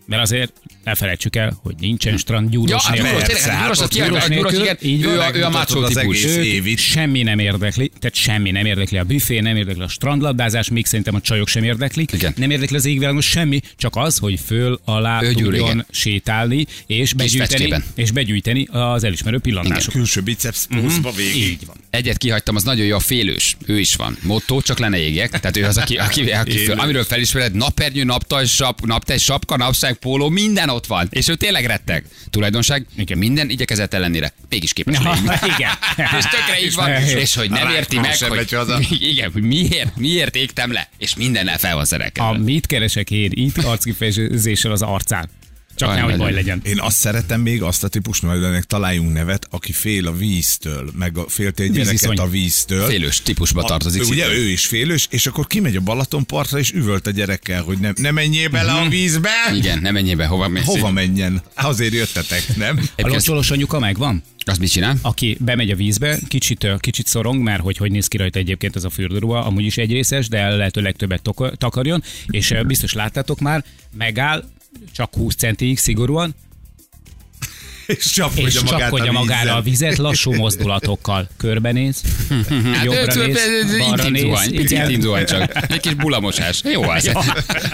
Mert 0.09 0.23
azért 0.23 0.53
ne 0.85 0.95
felejtsük 0.95 1.37
el, 1.37 1.59
hogy 1.63 1.75
nincsen 1.81 2.17
strand 2.17 2.51
gyúros 2.51 2.71
Ja, 2.71 2.91
a 2.91 3.03
nélkül. 3.03 3.21
Persze, 3.21 3.53
hát 3.53 3.89
gyúros, 3.89 4.09
gyúros, 4.09 4.27
nélkül, 4.27 4.61
igen, 4.61 4.77
így 4.83 5.03
ő 5.03 5.21
a, 5.21 5.37
ő 5.37 5.43
a 5.43 5.61
az 5.61 5.95
típus. 5.95 6.25
évit. 6.25 6.79
semmi 6.79 7.23
nem 7.23 7.39
érdekli, 7.39 7.91
tehát 7.99 8.15
semmi 8.15 8.51
nem 8.51 8.67
érdekli 8.67 8.99
a 8.99 9.05
büfé, 9.05 9.41
nem 9.41 9.57
érdekli 9.57 9.83
a 9.83 9.89
strandlabdázás, 9.89 10.69
még 10.69 10.87
szerintem 10.87 11.15
a 11.15 11.21
csajok 11.21 11.49
sem 11.49 11.63
érdeklik. 11.65 12.13
Igen. 12.13 12.33
Nem 12.37 12.51
érdekli 12.51 12.77
az 12.77 12.85
égvilágon 12.85 13.21
semmi, 13.21 13.61
csak 13.77 13.97
az, 13.97 14.19
hogy 14.19 14.41
föl 14.47 14.81
alá 14.85 15.23
Ő 15.23 15.33
tudjon 15.33 15.55
igen. 15.55 15.87
sétálni, 15.91 16.67
és 16.87 17.13
begyűjteni, 17.13 17.83
és 17.95 18.11
begyűjteni 18.11 18.67
az 18.71 19.05
elismerő 19.05 19.39
pillantásokat. 19.39 19.95
Külső 19.95 20.21
biceps 20.21 20.67
pluszba 20.69 21.13
végig. 21.13 21.37
Így 21.37 21.67
van. 21.67 21.77
Egyet 21.91 22.19
kihagytam, 22.19 22.57
az 22.57 22.63
nagyon 22.63 22.87
jó, 22.87 22.97
a 22.97 23.01
félős. 23.01 23.57
Ő 23.67 23.79
is 23.79 23.95
van. 23.95 24.17
Motto, 24.23 24.61
csak 24.63 24.79
le 24.79 24.89
ne 24.89 24.99
égjek. 24.99 25.31
Tehát 25.31 25.57
ő 25.57 25.65
az, 25.65 25.77
aki, 25.77 25.97
aki, 25.97 26.31
aki 26.31 26.59
föl, 26.59 26.79
amiről 26.79 27.05
felismered, 27.05 27.55
napernyő, 27.55 28.05
naptaj, 28.05 28.47
sap, 28.47 28.87
naptaj, 28.87 29.19
sapka, 29.19 29.57
napság, 29.57 29.98
póló, 30.01 30.29
minden 30.29 30.69
ott 30.69 30.87
van. 30.87 31.09
És 31.11 31.29
ő 31.29 31.35
tényleg 31.35 31.65
retteg. 31.65 32.05
Tulajdonság, 32.31 32.87
Igen. 32.97 33.19
minden 33.19 33.51
igyekezett 33.51 33.95
ellenére. 33.95 34.33
Mégis 34.49 34.73
képes 34.73 34.99
Ja, 34.99 35.03
leégni. 35.03 35.29
igen. 35.57 35.71
és 36.19 36.25
tökre 36.25 36.63
így 36.65 36.75
van, 36.75 36.91
és 37.23 37.35
hogy 37.35 37.51
nem 37.51 37.69
érti 37.69 37.99
meg, 37.99 38.17
hogy, 38.19 38.57
igen, 39.01 39.31
hogy 39.33 39.43
miért, 39.43 39.97
miért 39.97 40.37
égtem 40.37 40.73
le, 40.73 40.89
és 40.99 41.15
mindennel 41.15 41.59
fel 41.59 41.75
van 41.75 41.85
szerelkedve. 41.85 42.29
A 42.31 42.39
mit 42.39 42.67
keresek 42.67 43.11
én 43.11 43.31
itt 43.35 43.59
arckifejezéssel 43.59 44.73
az 44.73 44.83
arcán. 44.83 45.29
Csak 45.79 45.95
nehogy 45.95 46.17
baj 46.17 46.33
legyen. 46.33 46.61
Én 46.65 46.81
azt 46.81 46.97
szeretem 46.97 47.41
még, 47.41 47.63
azt 47.63 47.85
a 47.85 47.89
típust, 47.89 48.23
majd 48.23 48.43
ennek 48.43 48.65
találjunk 48.65 49.13
nevet, 49.13 49.47
aki 49.51 49.73
fél 49.73 50.07
a 50.07 50.13
víztől, 50.13 50.91
meg 50.99 51.19
a 51.19 51.25
féltél 51.29 51.67
gyereket 51.67 51.91
Víziszony. 51.91 52.17
a 52.19 52.29
víztől. 52.29 52.87
Félős 52.87 53.23
típusba 53.23 53.63
tartozik. 53.63 54.03
Ő, 54.03 54.05
ugye 54.05 54.29
ő 54.33 54.49
is 54.49 54.67
félős, 54.67 55.07
és 55.11 55.27
akkor 55.27 55.47
kimegy 55.47 55.77
a 55.77 55.81
Balatonpartra, 55.81 56.59
és 56.59 56.73
üvölt 56.73 57.07
a 57.07 57.11
gyerekkel, 57.11 57.63
hogy 57.63 57.79
nem, 57.79 57.93
ne 57.97 58.11
menjél 58.11 58.49
bele 58.49 58.73
a 58.73 58.89
vízbe. 58.89 59.31
Igen, 59.55 59.79
nem 59.79 59.93
menjél 59.93 60.17
be, 60.17 60.27
hova 60.27 60.49
mész. 60.49 60.65
Hova 60.65 60.91
menjen? 60.91 61.43
Azért 61.55 61.93
jöttetek, 61.93 62.57
nem? 62.57 62.81
A 62.97 63.09
locsolos 63.09 63.51
anyuka 63.51 63.79
megvan? 63.79 64.23
Az 64.45 64.59
mit 64.59 64.71
csinál? 64.71 64.97
aki 65.03 65.37
bemegy 65.41 65.71
a 65.71 65.77
vízbe, 65.77 66.19
kicsit, 66.29 66.67
kicsit 66.79 67.07
szorong, 67.07 67.43
mert 67.43 67.61
hogy, 67.61 67.77
hogy 67.77 67.91
néz 67.91 68.07
ki 68.07 68.17
rajta 68.17 68.39
egyébként 68.39 68.77
ez 68.77 68.85
a 68.85 68.91
fürdőruha, 68.91 69.39
amúgy 69.39 69.65
is 69.65 69.77
egyrészes, 69.77 70.29
de 70.29 70.49
lehető 70.49 70.81
legtöbbet 70.81 71.31
takarjon, 71.57 72.03
és 72.27 72.55
biztos 72.67 72.93
láttátok 72.93 73.41
már, 73.41 73.65
megáll, 73.97 74.45
csak 74.93 75.15
20 75.15 75.35
centig 75.35 75.79
szigorúan, 75.79 76.35
És 77.89 78.05
csapkodja, 78.11 78.47
és 78.47 78.61
magát 78.61 78.81
csapkodja 78.81 79.11
a 79.11 79.13
magára 79.13 79.55
a 79.55 79.61
vizet 79.61 79.97
lassú 79.97 80.35
mozdulatokkal. 80.35 81.29
Körbenéz, 81.37 82.01
jobbra 82.85 83.17
ő- 83.17 83.27
néz, 83.27 83.37
ő- 83.37 83.69
ő- 83.73 83.79
balra 83.79 84.09
néz. 84.09 84.23
zuhany, 84.23 84.51
picit 84.51 85.01
zuhany 85.01 85.27
csak. 85.27 85.53
Egy 85.73 85.81
kis 85.81 85.95
bulamosás. 85.95 86.61
Jó 86.65 86.83
az. 86.83 87.05
Ja. 87.05 87.21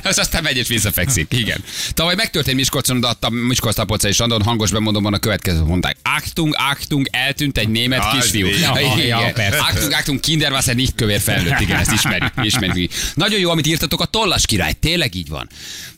Az 0.03 0.19
aztán 0.19 0.43
megy 0.43 0.57
és 0.57 0.69
visszafekszik. 0.69 1.27
Igen. 1.33 1.65
Tavaly 1.95 2.15
megtörtént 2.15 2.57
Miskolcon, 2.57 3.01
de 3.01 3.07
adtam 3.07 3.35
Miskolc 3.35 3.75
Tapolca 3.75 4.09
és 4.09 4.21
Andon 4.21 4.43
hangos 4.43 4.71
bemondom 4.71 5.05
a 5.05 5.19
következő 5.19 5.61
mondták. 5.63 5.97
Achtung, 6.03 6.55
Achtung, 6.71 7.07
eltűnt 7.11 7.59
egy 7.59 7.69
német 7.69 8.05
Az 8.05 8.13
kisfiú. 8.21 8.47
Ja, 8.47 8.79
ja. 9.07 9.33
Achtung, 9.59 9.93
Achtung, 9.93 10.21
Kinderwasser 10.21 10.75
nicht 10.75 10.95
kövér 10.95 11.21
felnőtt. 11.21 11.61
Igen, 11.61 11.79
ezt 11.79 11.93
ismerjük. 11.93 12.33
ismerjük. 12.43 12.93
Nagyon 13.15 13.41
jó, 13.41 13.51
amit 13.51 13.67
írtatok, 13.67 14.01
a 14.01 14.05
tollas 14.05 14.47
király. 14.47 14.73
Tényleg 14.73 15.15
így 15.15 15.29
van. 15.29 15.49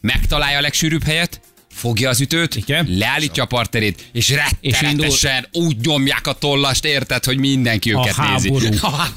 Megtalálja 0.00 0.58
a 0.58 0.60
legsűrűbb 0.60 1.02
helyet, 1.04 1.40
fogja 1.76 2.08
az 2.08 2.20
ütőt, 2.20 2.54
Igen. 2.56 2.86
leállítja 2.90 3.42
a 3.42 3.46
parterét, 3.46 4.04
és 4.12 4.28
És 4.28 4.30
indul- 4.30 4.80
rettenetesen 4.80 5.46
úgy 5.52 5.76
nyomják 5.82 6.26
a 6.26 6.32
tollast, 6.32 6.84
érted, 6.84 7.24
hogy 7.24 7.38
mindenki 7.38 7.92
A 7.92 8.00
őket 8.00 8.16
nézi. 8.16 8.48
háború. 8.48 8.66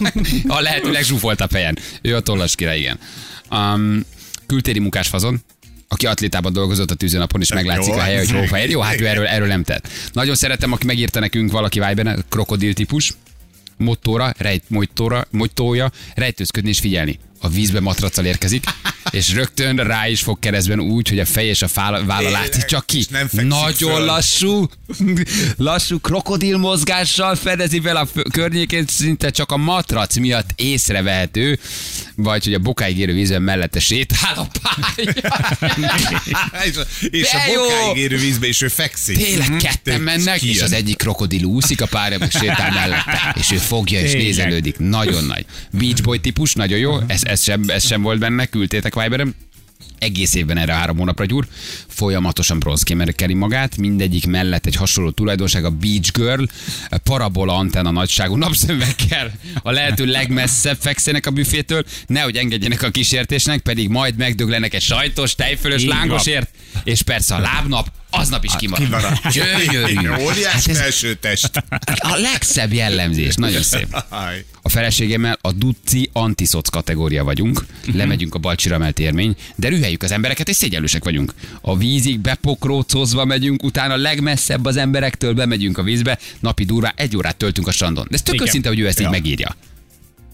A 0.57 0.59
lehető 0.61 0.91
legzsúfoltabb 0.91 1.51
helyen. 1.51 1.77
Ő 2.01 2.15
a 2.15 2.19
tollas 2.19 2.55
király, 2.55 2.79
igen. 2.79 2.99
Um, 3.51 4.05
kültéri 4.45 4.79
munkás 4.79 5.07
fazon, 5.07 5.41
aki 5.87 6.05
atlétában 6.05 6.53
dolgozott 6.53 6.91
a 6.91 6.95
tűzőnapon, 6.95 7.41
és 7.41 7.53
meglátszik 7.53 7.93
jó, 7.93 7.99
a 7.99 8.01
helye, 8.01 8.17
hogy 8.17 8.27
ez 8.27 8.33
hol 8.33 8.47
fehér. 8.47 8.69
Jó, 8.69 8.79
hát 8.79 9.01
ő 9.01 9.07
erről, 9.07 9.25
erről 9.25 9.47
nem 9.47 9.63
tett. 9.63 9.87
Nagyon 10.13 10.35
szeretem, 10.35 10.71
aki 10.71 10.85
megírta 10.85 11.19
nekünk 11.19 11.51
valaki 11.51 11.79
Viberen, 11.79 12.25
krokodil 12.29 12.73
típus, 12.73 13.13
mottóra, 13.77 14.33
rejt, 14.37 14.63
mottóra, 14.67 15.27
mottója, 15.31 15.91
rejtőzködni 16.15 16.69
és 16.69 16.79
figyelni. 16.79 17.19
A 17.41 17.49
vízbe 17.49 17.79
matraccal 17.79 18.25
érkezik, 18.25 18.63
és 19.11 19.33
rögtön 19.33 19.75
rá 19.75 20.07
is 20.07 20.21
fog 20.21 20.39
keresztben 20.39 20.79
úgy, 20.79 21.09
hogy 21.09 21.19
a 21.19 21.25
fej 21.25 21.45
és 21.45 21.61
a 21.61 21.67
fála, 21.67 22.05
válla 22.05 22.29
látja 22.29 22.79
ki. 22.79 23.05
Nem 23.09 23.29
Nagyon 23.31 23.95
föl. 23.95 24.05
lassú, 24.05 24.69
lassú 25.57 25.99
krokodil 25.99 26.57
mozgással 26.57 27.35
fedezi 27.35 27.81
fel 27.81 27.95
a 27.95 28.07
környékét, 28.31 28.89
szinte 28.89 29.29
csak 29.29 29.51
a 29.51 29.57
matrac 29.57 30.17
miatt 30.17 30.49
észrevehető, 30.55 31.59
vagy 32.15 32.43
hogy 32.43 32.53
a 32.53 32.59
bokáig 32.59 32.97
érő 32.97 33.13
vízben 33.13 33.41
mellette 33.41 33.79
sétál 33.79 34.33
a 34.35 34.47
pálya. 34.61 35.11
és 36.69 36.77
a, 36.77 36.81
és 37.09 37.27
a 37.33 37.39
bokáig 37.53 37.97
érő 37.97 38.17
vízbe, 38.17 38.47
és 38.47 38.61
ő 38.61 38.67
fekszik. 38.67 39.17
Tényleg 39.17 39.47
ketten 39.47 39.79
Tényleg, 39.83 40.03
mennek, 40.03 40.41
és 40.41 40.61
az 40.61 40.71
egyik 40.71 40.97
krokodil 40.97 41.43
úszik, 41.43 41.81
a 41.81 41.85
párja 41.85 42.17
meg 42.17 42.31
sétál 42.31 42.71
mellette, 42.71 43.35
és 43.39 43.51
ő 43.51 43.57
fogja 43.57 43.99
és 43.99 44.11
nézelődik. 44.13 44.77
Nagyon 44.77 45.23
nagy. 45.23 45.45
Beach 45.71 46.01
Boy 46.01 46.19
típus, 46.19 46.53
nagyon 46.53 46.77
jó, 46.77 46.97
ez, 47.07 47.23
ez, 47.23 47.43
sem, 47.43 47.63
ez 47.67 47.85
sem 47.85 48.01
volt 48.01 48.19
benne, 48.19 48.45
küldtétek 48.45 48.93
Viberem. 49.01 49.35
Egész 49.99 50.33
évben 50.33 50.57
erre 50.57 50.73
három 50.73 50.97
hónapra 50.97 51.25
gyúr, 51.25 51.47
folyamatosan 51.87 52.59
bronzkémerkeli 52.59 53.33
magát, 53.33 53.77
mindegyik 53.77 54.25
mellett 54.27 54.65
egy 54.65 54.75
hasonló 54.75 55.09
tulajdonság 55.09 55.65
a 55.65 55.69
Beach 55.69 56.11
Girl, 56.11 56.43
parabola 57.03 57.55
antenna 57.55 57.91
nagyságú 57.91 58.35
napszemekkel, 58.35 59.31
a 59.61 59.71
lehető 59.71 60.05
legmesszebb 60.05 60.77
fekszenek 60.79 61.25
a 61.25 61.31
büfétől, 61.31 61.83
nehogy 62.07 62.35
engedjenek 62.35 62.83
a 62.83 62.89
kísértésnek, 62.89 63.59
pedig 63.61 63.89
majd 63.89 64.15
megdöglenek 64.15 64.73
egy 64.73 64.81
sajtos, 64.81 65.35
tejfölös 65.35 65.85
lángosért, 65.85 66.49
és 66.83 67.01
persze 67.01 67.35
a 67.35 67.39
lábnap 67.39 67.91
aznap 68.09 68.43
is 68.43 68.51
kimarad. 68.57 68.85
kimarad. 68.85 69.17
Gyönyörű. 69.31 70.23
Óriás 70.23 70.51
Hát 70.65 70.77
felső 70.77 71.13
test. 71.13 71.63
a 71.95 72.15
legszebb 72.17 72.73
jellemzés, 72.73 73.35
nagyon 73.35 73.61
szép. 73.61 74.03
A 74.61 74.69
feleségemmel 74.69 75.37
a 75.41 75.51
Duci 75.51 76.09
antiszoc 76.13 76.69
kategória 76.69 77.23
vagyunk, 77.23 77.65
lemegyünk 77.93 78.35
a 78.35 78.39
balcsira 78.39 78.75
emelt 78.75 78.99
érmény, 78.99 79.35
de 79.55 79.67
rüheljük 79.69 80.03
az 80.03 80.11
embereket, 80.11 80.49
és 80.49 80.55
szégyenlősek 80.55 81.03
vagyunk. 81.03 81.33
A 81.61 81.77
vízig 81.77 82.19
bepokrócozva 82.19 83.25
megyünk, 83.25 83.63
utána 83.63 83.95
legmesszebb 83.95 84.65
az 84.65 84.77
emberektől 84.77 85.33
bemegyünk 85.33 85.77
a 85.77 85.83
vízbe, 85.83 86.19
napi 86.39 86.63
durvá 86.65 86.93
egy 86.95 87.15
órát 87.17 87.35
töltünk 87.37 87.67
a 87.67 87.71
strandon. 87.71 88.07
De 88.09 88.15
ez 88.15 88.21
tök 88.21 88.41
őszinte, 88.41 88.69
hogy 88.69 88.79
ő 88.79 88.87
ezt 88.87 88.99
így 88.99 89.05
Ja. 89.05 89.11
megírja. 89.11 89.55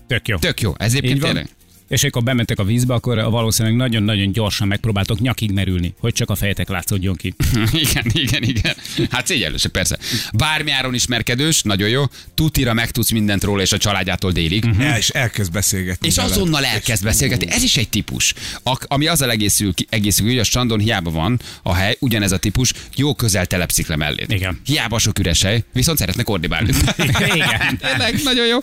Tök 0.07 0.27
jó. 0.27 0.37
Tök 0.37 0.61
jó, 0.61 0.73
ez 0.77 0.93
egyébként 0.93 1.21
tényleg. 1.21 1.49
És 1.87 2.03
akkor 2.03 2.23
bementek 2.23 2.59
a 2.59 2.63
vízbe, 2.63 2.93
akkor 2.93 3.15
valószínűleg 3.23 3.77
nagyon-nagyon 3.77 4.31
gyorsan 4.31 4.67
megpróbáltok 4.67 5.19
nyakig 5.19 5.51
merülni, 5.51 5.93
hogy 5.99 6.13
csak 6.13 6.29
a 6.29 6.35
fejetek 6.35 6.69
látszódjon 6.69 7.15
ki. 7.15 7.33
igen, 7.83 8.05
igen, 8.11 8.43
igen. 8.43 8.75
Hát 9.09 9.27
szégyenlősek, 9.27 9.71
persze. 9.71 9.97
Bármi 10.33 10.71
áron 10.71 10.93
ismerkedős, 10.93 11.61
nagyon 11.61 11.89
jó. 11.89 12.03
Tutira 12.33 12.73
megtudsz 12.73 13.11
mindent 13.11 13.43
róla 13.43 13.61
és 13.61 13.71
a 13.71 13.77
családjától 13.77 14.31
délig. 14.31 14.65
El, 14.79 14.97
és 14.97 15.09
elkezd 15.09 15.51
beszélgetni. 15.51 16.07
És 16.07 16.15
vele. 16.15 16.29
azonnal 16.29 16.65
elkezd 16.65 17.03
beszélgetni. 17.03 17.47
Ez 17.49 17.63
is 17.63 17.77
egy 17.77 17.89
típus, 17.89 18.33
ak- 18.63 18.85
ami 18.87 19.07
azzal 19.07 19.31
egészül, 19.31 19.73
egészül 19.89 20.27
hogy 20.27 20.39
a 20.39 20.43
strandon 20.43 20.79
hiába 20.79 21.11
van 21.11 21.39
a 21.63 21.73
hely, 21.73 21.97
ugyanez 21.99 22.31
a 22.31 22.37
típus, 22.37 22.73
jó 22.95 23.13
közel 23.15 23.45
telepszik 23.45 23.87
le 23.87 23.95
mellé. 23.95 24.25
Igen. 24.27 24.61
Hiába 24.65 24.99
sok 24.99 25.19
üres 25.19 25.41
hely, 25.41 25.63
viszont 25.73 25.97
szeretnek 25.97 26.29
ordibálni. 26.29 26.73
Igen. 26.97 27.77
Tényleg, 27.81 28.19
nagyon 28.23 28.47
jó. 28.47 28.57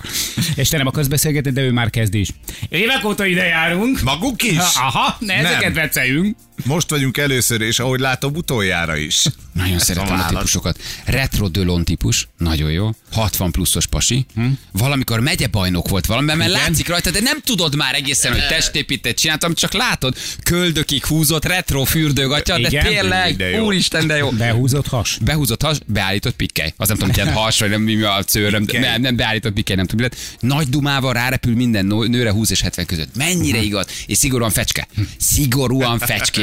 És 0.54 0.68
te 0.68 0.76
nem 0.76 0.86
akarsz 0.86 1.06
beszélgetni, 1.06 1.50
de 1.50 1.60
ő 1.60 1.70
már 1.72 1.90
kezd 1.90 2.14
is. 2.14 2.28
Évek 2.68 3.04
óta 3.04 3.21
ide 3.26 3.44
járunk. 3.44 4.00
Maguk 4.02 4.42
is? 4.42 4.76
Aha, 4.76 5.16
ne 5.18 5.34
Nem. 5.34 5.44
ezeket 5.44 5.74
veceljünk. 5.74 6.36
Most 6.64 6.90
vagyunk 6.90 7.16
először, 7.16 7.60
és 7.60 7.78
ahogy 7.78 8.00
látom, 8.00 8.34
utoljára 8.34 8.96
is. 8.96 9.22
Nagyon 9.52 9.78
szeretem 9.78 10.14
a 10.14 10.16
válasz. 10.16 10.30
típusokat. 10.30 10.78
Retro 11.04 11.48
Delon 11.48 11.84
típus, 11.84 12.28
nagyon 12.38 12.70
jó. 12.70 12.90
60 13.12 13.50
pluszos 13.50 13.86
pasi. 13.86 14.26
Hm? 14.34 14.46
Valamikor 14.72 15.20
megyebajnok 15.20 15.88
volt 15.88 16.06
valamiben, 16.06 16.36
mert 16.36 16.50
látszik 16.50 16.88
rajta, 16.88 17.10
de 17.10 17.20
nem 17.20 17.40
tudod 17.40 17.74
már 17.76 17.94
egészen, 17.94 18.32
hogy 18.32 18.46
testépített 18.46 19.16
csináltam, 19.16 19.54
csak 19.54 19.72
látod, 19.72 20.16
köldökig 20.42 21.04
húzott 21.04 21.44
retro 21.44 21.84
fürdőgatya, 21.84 22.58
de 22.58 22.68
Igen. 22.68 22.86
tényleg, 22.86 23.36
De 23.36 23.48
jó. 23.50 23.64
úristen, 23.64 24.06
de 24.06 24.16
jó. 24.16 24.30
Behúzott 24.30 24.86
has. 24.86 25.18
Behúzott 25.24 25.62
has, 25.62 25.76
beállított 25.86 26.34
pikkely. 26.36 26.72
Az 26.76 26.88
nem 26.88 26.96
tudom, 26.96 27.14
hogy 27.26 27.34
has, 27.34 27.58
vagy 27.58 27.70
nem 27.70 27.80
mi 27.82 28.02
a 28.02 28.24
cőröm, 28.24 28.64
de 28.64 28.78
nem, 28.78 29.00
nem 29.00 29.16
beállított 29.16 29.52
pikkely, 29.52 29.76
nem 29.76 29.86
tudom. 29.86 30.08
Nagy 30.40 30.68
dumával 30.68 31.12
rárepül 31.12 31.54
minden 31.54 31.86
nő- 31.86 32.08
nőre 32.08 32.30
20 32.32 32.50
és 32.50 32.60
70 32.60 32.86
között. 32.86 33.16
Mennyire 33.16 33.62
igaz? 33.62 33.86
És 34.06 34.18
szigorúan 34.18 34.50
fecske. 34.50 34.86
Szigorúan 35.18 35.98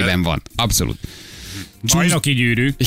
fecskében 0.09 0.21
van. 0.21 0.41
Abszolút. 0.55 0.97
Bajnoki 1.93 2.33
gyűrű. 2.33 2.73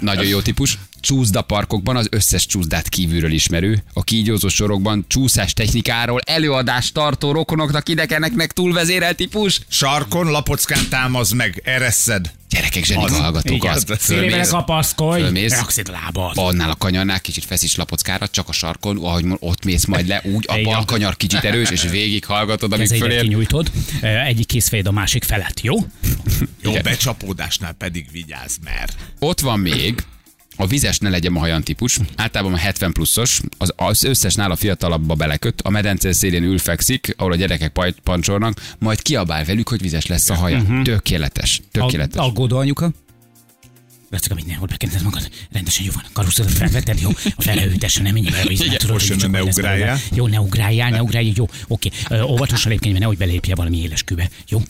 Nagyon 0.00 0.26
jó 0.26 0.40
típus. 0.40 0.78
Csúszda 1.00 1.42
parkokban 1.42 1.96
az 1.96 2.06
összes 2.10 2.46
csúszdát 2.46 2.88
kívülről 2.88 3.32
ismerő. 3.32 3.82
A 3.92 4.04
kígyózó 4.04 4.48
sorokban 4.48 5.04
csúszás 5.08 5.52
technikáról 5.52 6.20
előadást 6.26 6.94
tartó 6.94 7.32
rokonoknak 7.32 7.88
idegeneknek 7.88 8.52
túlvezérel 8.52 9.14
típus. 9.14 9.60
Sarkon, 9.68 10.30
lapockán 10.30 10.88
támaz 10.88 11.30
meg, 11.30 11.60
ereszed. 11.64 12.32
Gyerekek, 12.54 12.84
zsenik 12.84 13.04
Az- 13.04 13.18
hallgatók, 13.18 13.56
igen, 13.56 13.72
az. 13.72 13.84
Fölmész, 13.98 14.48
kapaszkodj, 14.48 15.20
fölmész. 15.20 15.52
a 15.52 15.92
lábad. 15.92 16.32
annál 16.34 16.70
a 16.70 16.74
kanyarnál 16.74 17.20
kicsit 17.20 17.44
feszíts 17.44 17.76
lapockára, 17.76 18.28
csak 18.28 18.48
a 18.48 18.52
sarkon, 18.52 18.96
ahogy 18.96 19.24
ott 19.38 19.64
mész 19.64 19.84
majd 19.84 20.06
le, 20.06 20.20
úgy 20.24 20.44
a 20.48 20.62
bal 20.62 20.84
kanyar 20.84 21.16
kicsit 21.16 21.44
erős, 21.44 21.70
és 21.70 21.82
végig 21.82 22.24
hallgatod, 22.24 22.72
amíg 22.72 22.88
Kezeidet 22.88 23.08
fölér. 23.08 23.22
kinyújtod, 23.28 23.70
egyik 24.00 24.46
kézfejed 24.46 24.86
a 24.86 24.92
másik 24.92 25.24
felett, 25.24 25.60
jó? 25.60 25.74
Jó, 26.62 26.70
Igen. 26.70 26.82
becsapódásnál 26.82 27.72
pedig 27.72 28.06
vigyázz, 28.12 28.56
mert 28.64 28.96
Ott 29.18 29.40
van 29.40 29.58
még 29.58 30.04
a 30.56 30.66
vizes 30.66 30.98
ne 30.98 31.08
legyen 31.08 31.36
a 31.36 31.60
típus, 31.60 31.98
általában 32.16 32.54
a 32.54 32.56
70 32.56 32.92
pluszos, 32.92 33.40
az, 33.58 33.72
az 33.76 34.04
összes 34.04 34.34
nála 34.34 34.56
fiatalabbba 34.56 35.14
beleköt, 35.14 35.60
a 35.62 35.70
medence 35.70 36.12
szélén 36.12 36.42
ülfekszik, 36.42 37.14
ahol 37.16 37.32
a 37.32 37.36
gyerekek 37.36 37.72
paj- 37.72 37.94
pancsolnak, 38.02 38.60
majd 38.78 39.02
kiabál 39.02 39.44
velük, 39.44 39.68
hogy 39.68 39.80
vizes 39.80 40.06
lesz 40.06 40.30
a 40.30 40.34
haja. 40.34 40.58
Mhm. 40.58 40.82
Tökéletes, 40.82 41.60
tökéletes. 41.70 42.20
A, 42.20 42.24
aggódó 42.24 42.56
anyuka? 42.56 42.92
Veszek, 44.10 44.34
mindenhol 44.34 44.66
bekented 44.66 45.02
magad. 45.02 45.30
Rendesen 45.52 45.84
jó 45.84 45.90
van. 45.94 46.04
Karusztodat 46.12 46.52
felvetted, 46.52 47.00
jó? 47.00 47.10
A 47.36 47.42
felehőtesen 47.42 48.02
nem 48.02 48.14
bele 48.14 48.40
a 48.40 48.46
vízbe. 48.46 48.76
Tudod, 48.76 49.00
hogy 49.02 49.30
ne 49.30 49.42
ugráljál. 49.42 49.98
Jó, 50.14 50.26
ne 50.26 50.40
ugráljál, 50.40 50.90
ne 50.90 51.02
ugráljál. 51.02 51.32
Jó, 51.36 51.48
oké. 51.68 51.90
Ö, 52.08 52.22
Óvatosan 52.22 52.70
lépkedj, 52.70 52.90
mert 52.90 53.00
nehogy 53.00 53.18
belépje 53.18 53.54
valami 53.54 53.82
éles 53.82 54.02
kübe. 54.02 54.30
Jó? 54.48 54.62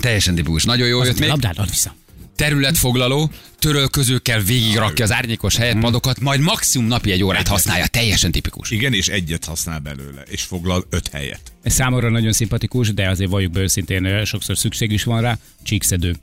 Teljesen 0.00 0.34
tipikus. 0.34 0.64
Nagyon 0.64 0.86
jó 0.88 1.04
jött 1.04 1.18
még. 1.18 1.28
labdát 1.28 1.58
add 1.58 1.68
vissza. 1.68 1.94
Területfoglaló, 2.36 3.30
törölközőkkel 3.58 4.40
végigrakja 4.40 5.04
az 5.04 5.12
árnyékos 5.12 5.56
helyet, 5.56 5.78
padokat, 5.78 6.20
majd 6.20 6.40
maximum 6.40 6.86
napi 6.86 7.10
egy 7.10 7.22
órát 7.22 7.48
használja. 7.48 7.86
Teljesen 7.86 8.32
tipikus. 8.32 8.70
igen, 8.70 8.92
és 8.92 9.08
egyet 9.08 9.44
használ 9.44 9.78
belőle, 9.78 10.22
és 10.28 10.42
foglal 10.42 10.84
öt 10.90 11.08
helyet. 11.08 11.40
Ez 11.62 11.72
számomra 11.72 12.10
nagyon 12.10 12.32
szimpatikus, 12.32 12.94
de 12.94 13.08
azért 13.08 13.30
valljuk 13.30 13.52
be 13.52 13.60
őszintén, 13.60 14.24
sokszor 14.24 14.56
szükség 14.58 14.92
is 14.92 15.04
van 15.04 15.20
rá. 15.20 15.38
Csíkszedő. 15.62 16.16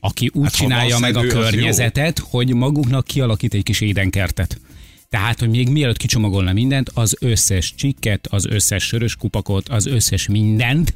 Aki 0.00 0.30
úgy 0.32 0.44
Hát, 0.44 0.54
csinálja 0.54 0.98
meg 0.98 1.16
a 1.16 1.26
környezetet, 1.26 2.18
hogy 2.18 2.54
maguknak 2.54 3.06
kialakít 3.06 3.54
egy 3.54 3.62
kis 3.62 3.80
édenkertet. 3.80 4.60
Tehát, 5.08 5.38
hogy 5.38 5.48
még 5.48 5.68
mielőtt 5.68 5.96
kicsomagolna 5.96 6.52
mindent, 6.52 6.90
az 6.94 7.16
összes 7.20 7.74
csikket, 7.76 8.26
az 8.30 8.46
összes 8.46 8.84
sörös 8.84 9.16
kupakot, 9.16 9.68
az 9.68 9.86
összes 9.86 10.28
mindent, 10.28 10.94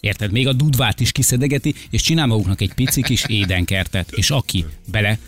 érted, 0.00 0.32
még 0.32 0.46
a 0.46 0.52
dudvát 0.52 1.00
is 1.00 1.12
kiszedegeti, 1.12 1.74
és 1.90 2.02
csinál 2.02 2.26
maguknak 2.26 2.60
egy 2.60 2.74
pici 2.74 3.02
kis 3.02 3.24
édenkertet, 3.26 4.12
és 4.12 4.30
aki 4.30 4.64
bele 4.90 5.18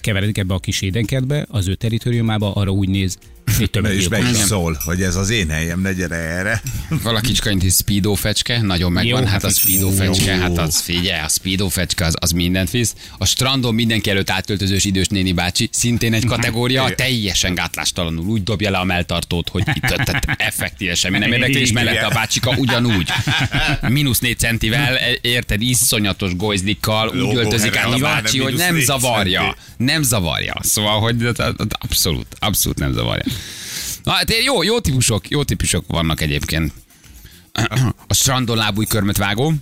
keveredik 0.00 0.38
ebbe 0.38 0.54
a 0.54 0.58
kis 0.58 0.80
édenkertbe, 0.80 1.46
az 1.48 1.68
ő 1.68 1.74
teritoriumába, 1.74 2.52
arra 2.52 2.70
úgy 2.70 2.88
néz, 2.88 3.18
hogy 3.56 3.70
többet 3.70 3.92
És 3.92 4.08
be 4.08 4.18
is 4.18 4.36
szól, 4.36 4.78
hogy 4.84 5.02
ez 5.02 5.16
az 5.16 5.30
én 5.30 5.48
helyem, 5.48 5.80
ne 5.80 5.92
gyere 5.92 6.14
erre. 6.14 6.62
Valakicska 7.02 7.50
inti 7.50 7.68
speedo 7.70 8.14
fecske, 8.14 8.60
nagyon 8.62 8.92
megvan, 8.92 9.20
Jó, 9.20 9.26
hát 9.26 9.44
a 9.44 9.46
hát 9.46 9.56
speedo 9.56 9.86
jó. 9.86 9.92
fecske, 9.92 10.36
hát 10.36 10.58
az 10.58 10.80
figyelj, 10.80 11.20
a 11.20 11.28
speedo 11.28 11.68
fecske 11.68 12.04
az, 12.04 12.14
az 12.18 12.30
mindent 12.30 12.70
visz. 12.70 12.94
A 13.18 13.26
strandon 13.26 13.74
mindenki 13.74 14.10
előtt 14.10 14.30
átöltözős 14.30 14.84
idős 14.84 15.06
néni 15.06 15.32
bácsi, 15.32 15.68
szintén 15.72 16.12
egy 16.12 16.24
kategória, 16.24 16.94
teljesen 16.94 17.54
gátlástalanul 17.54 18.26
úgy 18.26 18.42
dobja 18.42 18.70
le 18.70 18.78
a 18.78 18.84
melltartót, 18.84 19.48
hogy 19.48 19.62
itt 19.74 19.82
tehát 19.82 20.24
effektíve 20.38 20.94
semmi 20.94 21.18
nem 21.18 21.32
érdekli, 21.32 21.60
és 21.60 21.72
mellette 21.72 22.06
a 22.06 22.10
bácsika 22.10 22.54
ugyanúgy. 22.56 23.08
Mínusz 23.88 24.18
négy 24.18 24.38
centivel, 24.38 24.96
e, 24.96 25.18
érted, 25.20 25.62
iszonyatos 25.62 26.36
gojzlikkal, 26.36 27.08
úgy 27.08 27.36
öltözik 27.36 27.76
át 27.76 27.92
a 27.92 27.98
bácsi, 27.98 28.38
hogy 28.38 28.54
nem 28.54 28.80
zavarja. 28.80 29.40
centi. 29.40 29.58
Nem 29.76 30.02
zavarja. 30.02 30.54
Szóval, 30.60 31.00
hogy 31.00 31.28
abszolút, 31.68 32.26
abszolút 32.38 32.78
nem 32.78 32.92
zavarja. 32.92 33.24
Na, 34.02 34.12
hát 34.12 34.34
jó, 34.44 34.62
jó 34.62 34.80
típusok, 34.80 35.28
jó 35.28 35.42
típusok 35.42 35.84
vannak 35.86 36.20
egyébként. 36.20 36.72
A 38.06 38.14
strandon 38.14 38.56
lábújkörmet 38.56 39.16
vágó. 39.16 39.52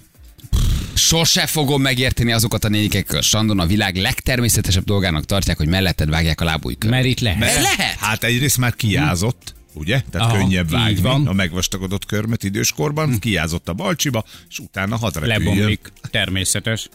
Sose 0.94 1.46
fogom 1.46 1.82
megérteni 1.82 2.32
azokat 2.32 2.64
a 2.64 2.68
nénikek 2.68 3.12
a 3.12 3.22
strandon 3.22 3.58
a 3.58 3.66
világ 3.66 3.96
legtermészetesebb 3.96 4.84
dolgának 4.84 5.24
tartják, 5.24 5.56
hogy 5.56 5.68
melletted 5.68 6.08
vágják 6.08 6.40
a 6.40 6.44
lábújkört. 6.44 6.92
Mert 6.92 7.04
itt 7.04 7.20
lehet. 7.20 7.38
Mert 7.38 7.62
lehet. 7.62 7.98
Hát 7.98 8.24
egyrészt 8.24 8.58
már 8.58 8.74
kiázott, 8.74 9.54
ugye? 9.72 10.02
Tehát 10.10 10.28
Aha, 10.28 10.36
könnyebb 10.38 10.70
vágni 10.70 11.00
van. 11.00 11.26
a 11.26 11.32
megvastagodott 11.32 12.06
körmet 12.06 12.42
időskorban, 12.42 13.18
kiázott 13.18 13.68
a 13.68 13.72
balcsiba, 13.72 14.24
és 14.48 14.58
utána 14.58 14.98
repüljön. 15.02 15.38
Lebomlik. 15.38 15.92
Természetes. 16.10 16.88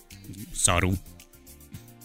Szarú. 0.55 0.93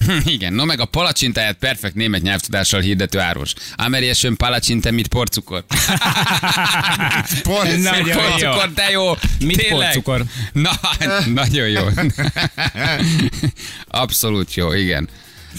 Igen, 0.24 0.52
no 0.52 0.64
meg 0.64 0.80
a 0.80 0.84
palacsintáját 0.84 1.56
perfekt 1.56 1.94
német 1.94 2.22
nyelvtudással 2.22 2.80
hirdető 2.80 3.18
árus. 3.18 3.54
Ameriesen 3.76 4.36
palacsinte, 4.36 4.90
mit 4.90 5.06
porcukor. 5.08 5.64
Por, 7.42 7.66
Nagyon 7.66 8.06
jó. 8.06 8.14
porcukor, 8.14 8.72
de 8.74 8.90
jó. 8.90 9.12
Mit 9.40 9.56
Tényleg. 9.56 9.86
porcukor? 9.86 10.24
Na, 10.52 10.70
nagyon 11.42 11.68
jó. 11.68 11.82
Abszolút 13.88 14.54
jó, 14.54 14.72
igen. 14.72 15.08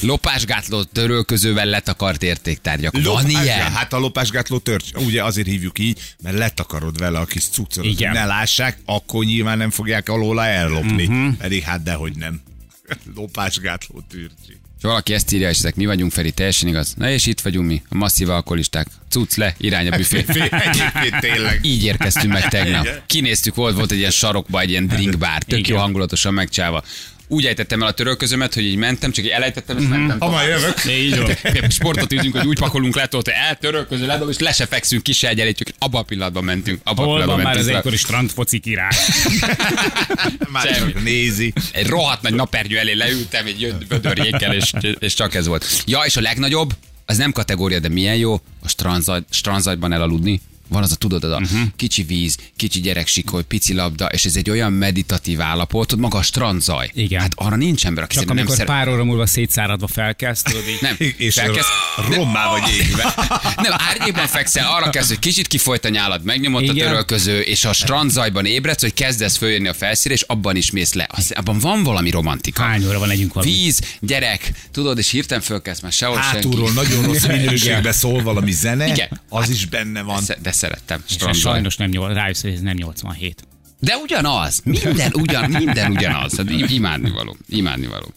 Lopásgátló 0.01 0.84
törölközővel 0.84 1.65
letakart 1.65 2.23
értéktárgyak. 2.23 2.93
Van 2.93 3.03
Lopás- 3.03 3.43
ilyen? 3.43 3.71
Hát 3.71 3.93
a 3.93 3.97
lopásgátló 3.99 4.58
tört, 4.58 4.86
ugye 4.97 5.23
azért 5.23 5.47
hívjuk 5.47 5.79
így, 5.79 5.99
mert 6.23 6.38
letakarod 6.38 6.97
vele 6.97 7.19
a 7.19 7.25
kis 7.25 7.43
cuccot, 7.43 7.84
hogy 7.84 7.91
Igen. 7.93 8.12
ne 8.12 8.25
lássák, 8.25 8.77
akkor 8.86 9.25
nyilván 9.25 9.58
nem 9.58 9.69
fogják 9.69 10.10
alóla 10.10 10.45
ellopni. 10.45 11.06
Uh-huh. 11.06 11.34
Pedig 11.38 11.63
hát 11.63 11.84
dehogy 11.84 12.15
nem. 12.15 12.41
Lopásgátló 13.15 14.04
tűrcsi. 14.10 14.62
És 14.78 14.89
valaki 14.89 15.13
ezt 15.13 15.32
írja, 15.32 15.50
és 15.50 15.58
ezek 15.58 15.76
mi 15.76 15.86
vagyunk, 15.86 16.12
Feri, 16.12 16.32
teljesen 16.32 16.67
igaz. 16.67 16.93
Na 16.98 17.10
és 17.10 17.26
itt 17.26 17.41
vagyunk 17.41 17.67
mi, 17.67 17.82
a 17.89 17.96
masszív 17.96 18.30
alkoholisták. 18.30 18.88
Cucc 19.10 19.36
le, 19.36 19.56
irány 19.58 19.88
a 19.88 19.96
büfé. 19.96 20.17
Egyébként 20.67 21.19
tényleg. 21.19 21.60
Így 21.72 21.84
érkeztünk 21.84 22.34
meg 22.34 22.48
tegnap. 22.48 22.88
Kinéztük, 23.06 23.56
volt, 23.56 23.76
volt 23.76 23.91
egy 23.91 23.98
ilyen 23.98 24.12
sarokba, 24.12 24.60
egy 24.60 24.69
ilyen 24.69 24.88
drinkbar, 24.88 25.38
tök 25.38 25.67
jó 25.67 25.74
Igen. 25.76 25.80
hangulatosan 25.80 26.34
megcsáva. 26.34 26.84
Úgy 27.27 27.45
ejtettem 27.45 27.81
el 27.81 27.88
a 27.88 27.91
törölközömet, 27.91 28.53
hogy 28.53 28.63
így 28.63 28.75
mentem, 28.75 29.12
csak 29.12 29.25
így 29.25 29.31
elejtettem, 29.31 29.77
és 29.77 29.88
mentem. 29.88 30.19
Ha 30.19 30.29
majd 30.29 30.49
jövök. 30.49 30.86
Így 30.89 31.17
van. 31.17 31.69
Sportot 31.69 32.12
üzünk, 32.13 32.38
hogy 32.38 32.47
úgy 32.47 32.59
pakolunk 32.59 32.95
le, 32.95 33.07
hogy 33.12 33.29
eltörölköző, 33.47 34.05
ledob, 34.05 34.29
és 34.29 34.38
le 34.38 34.51
se 34.51 34.65
fekszünk, 34.65 35.03
ki 35.03 35.12
se 35.13 35.27
egyenlítjük. 35.27 35.69
Abba 35.79 35.99
a 35.99 36.03
pillanatban 36.03 36.43
mentünk. 36.43 36.79
Abba 36.83 37.01
a 37.01 37.05
Hol 37.05 37.13
van 37.13 37.21
pillanatban 37.23 37.51
már 37.51 37.57
az 37.57 37.65
mentünk. 37.65 37.77
egykori 37.77 37.97
strandfoci 37.97 38.59
király? 38.59 38.91
Már 40.51 40.67
Semmi. 40.67 40.91
csak 40.91 41.03
nézi. 41.03 41.53
Egy 41.71 41.88
rohadt 41.88 42.21
nagy 42.21 42.33
napernyő 42.33 42.77
elé 42.77 42.93
leültem, 42.93 43.45
egy 43.45 43.62
jött 43.62 43.88
vödörjékkel, 43.88 44.53
és, 44.53 44.71
és 44.99 45.13
csak 45.13 45.33
ez 45.36 45.47
volt. 45.47 45.65
Ja, 45.86 45.99
és 45.99 46.15
a 46.17 46.21
legnagyobb, 46.21 46.73
az 47.05 47.17
nem 47.17 47.31
kategória, 47.31 47.79
de 47.79 47.88
milyen 47.89 48.15
jó, 48.15 48.33
a 48.63 48.67
strandzaj, 48.67 49.21
strandzajban 49.29 49.93
elaludni. 49.93 50.41
Van 50.69 50.84
az 50.84 50.91
a, 50.91 50.95
tudod, 50.95 51.23
az 51.23 51.32
a 51.32 51.36
uh-huh. 51.38 51.60
kicsi 51.76 52.04
víz, 52.04 52.38
kicsi 52.56 52.80
gyereksikoly, 52.80 53.43
pici 53.43 53.73
labda, 53.73 54.06
és 54.06 54.26
ez 54.26 54.36
egy 54.36 54.49
olyan 54.49 54.71
meditatív 54.73 55.41
állapot, 55.41 55.91
ott 55.91 55.99
maga 55.99 56.17
a 56.17 56.21
strandzaj. 56.21 56.91
Igen. 56.93 57.21
Hát 57.21 57.32
arra 57.36 57.56
nincs 57.56 57.86
ember, 57.86 58.04
aki 58.04 58.13
Csak 58.15 58.23
szerintem 58.23 58.45
nem 58.45 58.54
amikor 58.54 58.56
szeret. 58.76 58.86
pár 58.86 58.93
óra 58.93 59.04
múlva 59.04 59.26
szétszáradva 59.26 59.88
felkelsz, 59.88 60.41
tudod 60.41 60.63
így. 60.69 60.78
Nem, 60.82 60.95
És 61.17 61.34
felkezd, 61.34 61.67
rommá 62.10 62.49
vagy 62.49 62.62
égve. 62.80 63.13
nem, 63.56 63.71
árnyékban 63.89 64.28
fekszel, 64.28 64.67
arra 64.71 64.89
kezd, 64.89 65.08
hogy 65.08 65.19
kicsit 65.19 65.47
kifolyt 65.47 65.86
a 65.86 65.89
nyálad, 65.89 66.23
megnyomott 66.23 66.62
a 66.62 66.71
Igen. 66.71 66.88
törölköző, 66.88 67.39
és 67.39 67.65
a 67.65 67.73
strandzajban 67.73 68.45
ébredsz, 68.45 68.82
hogy 68.82 68.93
kezdesz 68.93 69.38
följönni 69.38 69.67
a 69.67 69.73
felszínre, 69.73 70.17
és 70.17 70.21
abban 70.21 70.56
is 70.56 70.71
mész 70.71 70.93
le. 70.93 71.08
Az, 71.10 71.32
abban 71.36 71.60
van 71.60 71.84
valami 71.84 72.10
romantika. 72.10 72.63
Hány 72.63 72.86
óra 72.88 72.99
van 72.99 73.10
együnk 73.10 73.34
valami? 73.34 73.52
Víz, 73.52 73.80
gyerek, 73.99 74.52
tudod, 74.71 74.97
és 74.97 75.10
hirtelen 75.10 75.43
fölkelsz 75.43 75.80
már 75.80 75.91
sehol 75.91 76.17
Hátulról 76.17 76.71
senki. 76.73 76.91
nagyon 76.91 77.06
rossz 77.06 77.26
minőségbe 77.26 77.91
szól 77.91 78.21
valami 78.21 78.52
zene, 78.52 78.88
Igen. 78.88 79.21
az 79.30 79.49
is 79.49 79.65
benne 79.65 80.02
van. 80.02 80.23
De 80.41 80.52
szerettem. 80.53 81.03
És 81.07 81.39
sajnos 81.39 81.75
nem, 81.77 81.91
rájössz, 82.13 82.41
hogy 82.41 82.51
ez 82.51 82.61
nem 82.61 82.75
87. 82.75 83.43
De 83.79 83.95
ugyanaz. 83.97 84.61
Minden, 84.63 85.11
ugyan, 85.13 85.49
minden 85.51 85.91
ugyanaz. 85.91 86.37
Hát 86.37 86.49
im- 86.49 86.69
imádnivaló. 86.69 87.37
Imádnivaló. 87.49 88.13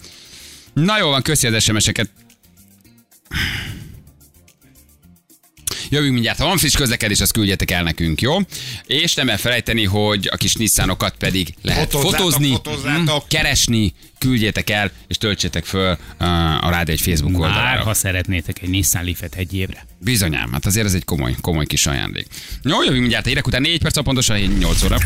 Na 0.72 0.98
jó 0.98 1.08
van, 1.08 1.22
köszi 1.22 1.46
az 1.46 1.62
SMS-eket. 1.62 2.10
Jövünk 5.88 6.12
mindjárt. 6.12 6.38
Ha 6.38 6.46
van 6.46 6.56
friss 6.58 6.74
közlekedés, 6.74 7.20
azt 7.20 7.32
küldjetek 7.32 7.70
el 7.70 7.82
nekünk, 7.82 8.20
jó? 8.20 8.36
És 8.86 9.14
nem 9.14 9.28
elfelejteni, 9.28 9.84
hogy 9.84 10.28
a 10.32 10.36
kis 10.36 10.54
Nissanokat 10.54 11.14
pedig 11.18 11.54
lehet 11.62 11.90
fotózni, 11.90 12.50
fotózzátok. 12.50 13.22
hm, 13.22 13.28
keresni, 13.28 13.92
küldjétek 14.18 14.70
el, 14.70 14.90
és 15.08 15.16
töltsétek 15.18 15.64
föl 15.64 15.96
a 16.60 16.70
Rádió 16.70 16.94
egy 16.94 17.00
Facebook 17.00 17.32
Már 17.32 17.40
oldalára. 17.48 17.82
ha 17.82 17.94
szeretnétek 17.94 18.62
egy 18.62 18.68
Nissan 18.68 19.04
Leaf-et 19.04 19.34
egy 19.34 19.54
évre. 19.54 19.86
Bizonyám, 20.00 20.52
hát 20.52 20.66
azért 20.66 20.86
ez 20.86 20.94
egy 20.94 21.04
komoly, 21.04 21.34
komoly 21.40 21.66
kis 21.66 21.86
ajándék. 21.86 22.26
Jó, 22.62 22.82
jövünk 22.82 23.00
mindjárt 23.00 23.24
a 23.24 23.28
hírek 23.28 23.46
után 23.46 23.60
4 23.60 23.82
perc, 23.82 24.02
pontosan 24.02 24.38
8 24.38 24.82
óra. 24.82 24.98